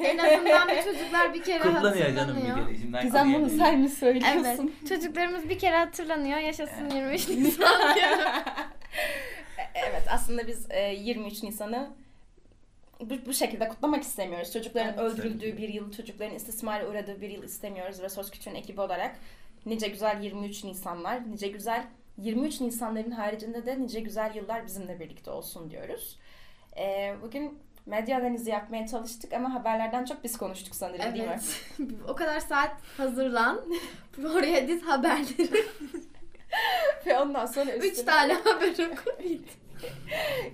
en 0.00 0.18
azından 0.18 0.68
bir 0.68 0.82
çocuklar 0.82 1.34
bir 1.34 1.42
kere 1.42 1.58
Kutlanıyor 1.62 2.14
canım 2.14 2.36
bir 2.36 2.64
kere. 2.64 2.78
Şimdi 2.78 2.98
Gizem 3.02 3.34
bunu 3.34 3.48
sen 3.50 3.74
mi 3.78 3.84
Evet. 3.84 3.92
söylüyorsun? 3.98 4.74
Çocuklarımız 4.88 5.48
bir 5.48 5.58
kere 5.58 5.76
hatırlanıyor. 5.76 6.38
Yaşasın 6.38 6.90
23 6.90 7.28
Nisan 7.28 7.94
diyorum. 7.94 8.32
evet 9.74 10.02
aslında 10.10 10.46
biz 10.46 10.66
e, 10.70 10.94
23 10.94 11.42
Nisan'ı 11.42 11.90
bu, 13.00 13.14
bu 13.26 13.32
şekilde 13.32 13.68
kutlamak 13.68 14.02
istemiyoruz. 14.02 14.52
Çocukların 14.52 14.88
Evet. 14.98 15.00
öldürüldüğü 15.00 15.56
bir 15.56 15.68
yıl, 15.68 15.92
çocukların 15.92 16.34
istismara 16.36 16.86
uğradığı 16.88 17.20
bir 17.20 17.30
yıl 17.30 17.42
istemiyoruz 17.42 18.02
ve 18.02 18.08
Söz 18.08 18.30
Küçük'ün 18.30 18.54
ekibi 18.54 18.80
olarak 18.80 19.16
nice 19.66 19.88
güzel 19.88 20.22
23 20.22 20.64
Nisanlar, 20.64 21.30
nice 21.32 21.48
güzel 21.48 21.84
23 22.18 22.60
Nisanların 22.60 23.10
haricinde 23.10 23.66
de 23.66 23.80
nice 23.80 24.00
güzel 24.00 24.34
yıllar 24.34 24.66
bizimle 24.66 25.00
birlikte 25.00 25.30
olsun 25.30 25.70
diyoruz. 25.70 26.18
E, 26.76 27.14
bugün 27.22 27.58
medya 27.86 28.18
analizi 28.18 28.50
yapmaya 28.50 28.86
çalıştık 28.86 29.32
ama 29.32 29.54
haberlerden 29.54 30.04
çok 30.04 30.24
biz 30.24 30.38
konuştuk 30.38 30.74
sanırım 30.74 31.14
değil 31.14 31.24
mi? 31.24 31.30
Evet. 31.30 31.62
o 32.08 32.14
kadar 32.14 32.40
saat 32.40 32.72
hazırlan. 32.96 33.60
Oraya 34.34 34.68
diz 34.68 34.82
haberleri. 34.82 35.64
Ve 37.06 37.18
ondan 37.18 37.46
sonra 37.46 37.72
3 37.76 37.84
üstüne- 37.84 38.04
tane 38.04 38.32
haber 38.32 38.92
oku. 38.92 39.10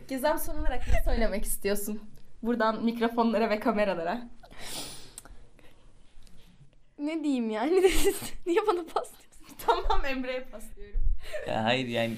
Gizem 0.09 0.39
son 0.39 0.59
olarak 0.61 0.83
ne 0.89 1.13
söylemek 1.13 1.45
istiyorsun? 1.45 2.01
Buradan 2.43 2.85
mikrofonlara 2.85 3.51
ve 3.51 3.61
kameralara. 3.61 4.23
Ne 6.99 7.25
diyeyim 7.25 7.51
yani? 7.51 7.91
Niye 8.47 8.67
bana 8.67 8.85
paslıyorsun? 8.85 9.36
tamam 9.67 10.05
Emre'ye 10.05 10.41
paslıyorum. 10.41 11.01
Ya 11.49 11.65
hayır 11.65 11.89
yani 11.89 12.17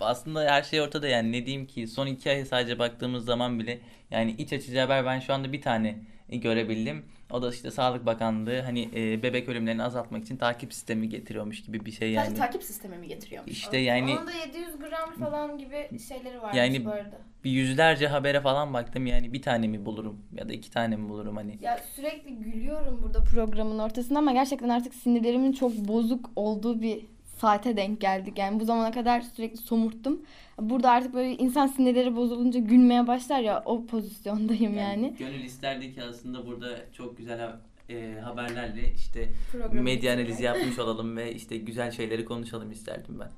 aslında 0.00 0.52
her 0.52 0.62
şey 0.62 0.80
ortada 0.80 1.08
yani 1.08 1.32
ne 1.32 1.46
diyeyim 1.46 1.66
ki 1.66 1.86
son 1.86 2.06
iki 2.06 2.30
ay 2.30 2.44
sadece 2.44 2.78
baktığımız 2.78 3.24
zaman 3.24 3.58
bile 3.58 3.80
yani 4.10 4.30
iç 4.38 4.52
açıcı 4.52 4.78
haber 4.78 5.04
ben 5.04 5.20
şu 5.20 5.34
anda 5.34 5.52
bir 5.52 5.62
tane 5.62 5.98
görebildim. 6.28 7.04
O 7.30 7.42
da 7.42 7.50
işte 7.50 7.70
Sağlık 7.70 8.06
Bakanlığı 8.06 8.60
hani 8.60 8.88
e, 8.94 9.22
bebek 9.22 9.48
ölümlerini 9.48 9.82
azaltmak 9.82 10.22
için 10.24 10.36
takip 10.36 10.72
sistemi 10.74 11.08
getiriyormuş 11.08 11.62
gibi 11.62 11.84
bir 11.84 11.92
şey 11.92 12.12
yani. 12.12 12.26
Sadece 12.26 12.40
takip 12.40 12.62
sistemi 12.62 12.96
mi 12.98 13.08
getiriyormuş? 13.08 13.52
İşte 13.52 13.78
yani 13.78 14.16
Onun 14.18 14.26
da 14.26 14.32
700 14.32 14.78
gram 14.78 15.30
falan 15.30 15.58
gibi 15.58 15.98
şeyleri 16.08 16.42
varmış 16.42 16.56
Yani- 16.58 16.84
bu 16.84 16.90
arada. 16.90 17.18
bir 17.44 17.50
yüzlerce 17.50 18.08
habere 18.08 18.40
falan 18.40 18.74
baktım 18.74 19.06
yani 19.06 19.32
bir 19.32 19.42
tane 19.42 19.68
mi 19.68 19.84
bulurum 19.86 20.18
ya 20.34 20.48
da 20.48 20.52
iki 20.52 20.70
tane 20.70 20.96
mi 20.96 21.08
bulurum 21.08 21.36
hani. 21.36 21.58
Ya 21.62 21.78
sürekli 21.96 22.34
gülüyorum 22.36 23.00
burada 23.02 23.24
programın 23.24 23.78
ortasında 23.78 24.18
ama 24.18 24.32
gerçekten 24.32 24.68
artık 24.68 24.94
sinirlerimin 24.94 25.52
çok 25.52 25.72
bozuk 25.72 26.30
olduğu 26.36 26.80
bir 26.82 27.06
saate 27.40 27.76
denk 27.76 28.00
geldik. 28.00 28.38
Yani 28.38 28.60
bu 28.60 28.64
zamana 28.64 28.90
kadar 28.92 29.20
sürekli 29.20 29.56
somurttum. 29.56 30.22
Burada 30.58 30.90
artık 30.90 31.14
böyle 31.14 31.32
insan 31.36 31.66
sinirleri 31.66 32.16
bozulunca 32.16 32.60
gülmeye 32.60 33.06
başlar 33.06 33.40
ya 33.40 33.62
o 33.64 33.86
pozisyondayım 33.86 34.78
yani. 34.78 35.14
Gönül 35.18 35.44
isterdi 35.44 35.94
ki 35.94 36.02
aslında 36.02 36.46
burada 36.46 36.76
çok 36.92 37.18
güzel 37.18 37.52
e, 37.88 38.14
haberlerle 38.24 38.92
işte 38.94 39.28
Programı 39.52 39.82
medya 39.82 40.14
analizi 40.14 40.42
yapmış 40.44 40.78
olalım 40.78 41.16
ve 41.16 41.34
işte 41.34 41.56
güzel 41.56 41.90
şeyleri 41.90 42.24
konuşalım 42.24 42.70
isterdim 42.72 43.20
ben. 43.20 43.30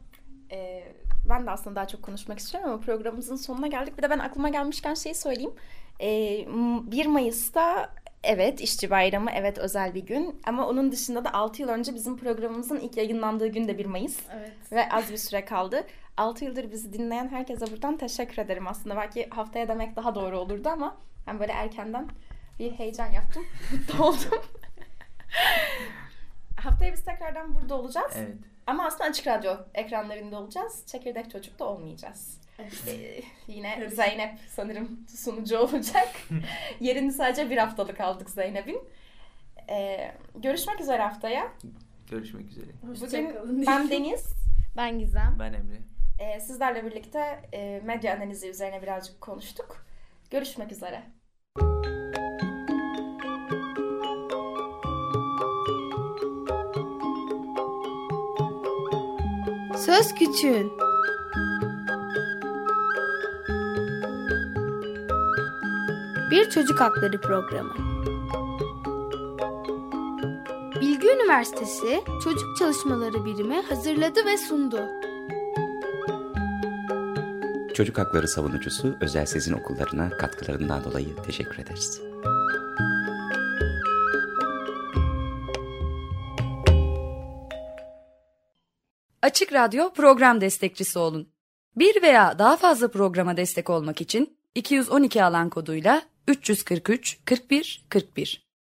Ee, 0.56 0.84
ben 1.28 1.46
de 1.46 1.50
aslında 1.50 1.76
daha 1.76 1.88
çok 1.88 2.02
konuşmak 2.02 2.38
istiyorum 2.38 2.70
ama 2.70 2.80
programımızın 2.80 3.36
sonuna 3.36 3.66
geldik. 3.66 3.98
Bir 3.98 4.02
de 4.02 4.10
ben 4.10 4.18
aklıma 4.18 4.48
gelmişken 4.48 4.94
şeyi 4.94 5.14
söyleyeyim. 5.14 5.52
Ee, 6.00 6.44
m- 6.46 6.90
1 6.92 7.06
Mayıs'ta 7.06 7.94
Evet 8.24 8.60
işçi 8.60 8.90
bayramı 8.90 9.30
evet 9.34 9.58
özel 9.58 9.94
bir 9.94 10.06
gün 10.06 10.40
ama 10.46 10.68
onun 10.68 10.92
dışında 10.92 11.24
da 11.24 11.32
6 11.32 11.62
yıl 11.62 11.68
önce 11.68 11.94
bizim 11.94 12.16
programımızın 12.16 12.80
ilk 12.80 12.96
yayınlandığı 12.96 13.46
gün 13.46 13.68
de 13.68 13.78
1 13.78 13.86
Mayıs 13.86 14.18
Evet. 14.36 14.52
ve 14.72 14.88
az 14.88 15.10
bir 15.12 15.16
süre 15.16 15.44
kaldı. 15.44 15.84
6 16.16 16.44
yıldır 16.44 16.72
bizi 16.72 16.92
dinleyen 16.92 17.28
herkese 17.28 17.66
buradan 17.70 17.96
teşekkür 17.96 18.38
ederim 18.38 18.66
aslında. 18.66 18.96
Belki 18.96 19.28
haftaya 19.30 19.68
demek 19.68 19.96
daha 19.96 20.14
doğru 20.14 20.38
olurdu 20.38 20.68
ama 20.68 20.96
ben 21.26 21.40
böyle 21.40 21.52
erkenden 21.52 22.08
bir 22.58 22.70
heyecan 22.70 23.10
yaptım. 23.12 23.46
Mutlu 23.72 24.04
oldum. 24.04 24.42
haftaya 26.56 26.92
biz 26.92 27.04
tekrardan 27.04 27.54
burada 27.54 27.74
olacağız. 27.74 28.12
Evet. 28.16 28.34
Ama 28.66 28.86
aslında 28.86 29.04
açık 29.04 29.26
radyo 29.26 29.52
ekranlarında 29.74 30.38
olacağız. 30.38 30.82
Çekirdek 30.86 31.30
Çocuk'ta 31.30 31.64
olmayacağız. 31.64 32.38
Ee, 32.86 33.20
yine 33.46 33.90
Zeynep 33.90 34.38
sanırım 34.48 35.06
sunucu 35.16 35.58
olacak. 35.58 36.08
Yerini 36.80 37.12
sadece 37.12 37.50
bir 37.50 37.56
haftalık 37.56 38.00
aldık 38.00 38.30
Zeynep'in. 38.30 38.80
Ee, 39.70 40.12
görüşmek 40.34 40.80
üzere 40.80 41.02
haftaya. 41.02 41.52
Görüşmek 42.10 42.46
üzere. 42.50 42.66
Bugün 42.82 43.66
ben 43.66 43.90
Deniz. 43.90 44.26
Ben 44.76 44.98
Gizem. 44.98 45.36
Ben 45.38 45.52
Emre. 45.52 45.78
Ee, 46.18 46.40
sizlerle 46.40 46.84
birlikte 46.84 47.40
e, 47.52 47.80
medya 47.84 48.16
analizi 48.16 48.48
üzerine 48.48 48.82
birazcık 48.82 49.20
konuştuk. 49.20 49.86
Görüşmek 50.30 50.72
üzere. 50.72 51.02
Söz 59.76 60.14
Küçüğün 60.14 60.72
Bir 66.42 66.50
Çocuk 66.50 66.80
Hakları 66.80 67.20
Programı 67.20 67.74
Bilgi 70.80 71.08
Üniversitesi 71.08 72.04
Çocuk 72.24 72.56
Çalışmaları 72.58 73.24
Birimi 73.24 73.62
hazırladı 73.62 74.26
ve 74.26 74.38
sundu. 74.38 74.80
Çocuk 77.74 77.98
hakları 77.98 78.28
savunucusu 78.28 78.96
Özel 79.00 79.26
Sezin 79.26 79.52
Okullarına 79.52 80.10
katkılarından 80.10 80.84
dolayı 80.84 81.16
teşekkür 81.26 81.58
ederiz. 81.58 82.00
Açık 89.22 89.52
Radyo 89.52 89.92
program 89.92 90.40
destekçisi 90.40 90.98
olun. 90.98 91.28
Bir 91.76 92.02
veya 92.02 92.38
daha 92.38 92.56
fazla 92.56 92.90
programa 92.90 93.36
destek 93.36 93.70
olmak 93.70 94.00
için 94.00 94.36
212 94.54 95.24
alan 95.24 95.50
koduyla 95.50 96.11
343 96.26 97.20
41 97.24 97.84
41 97.88 98.51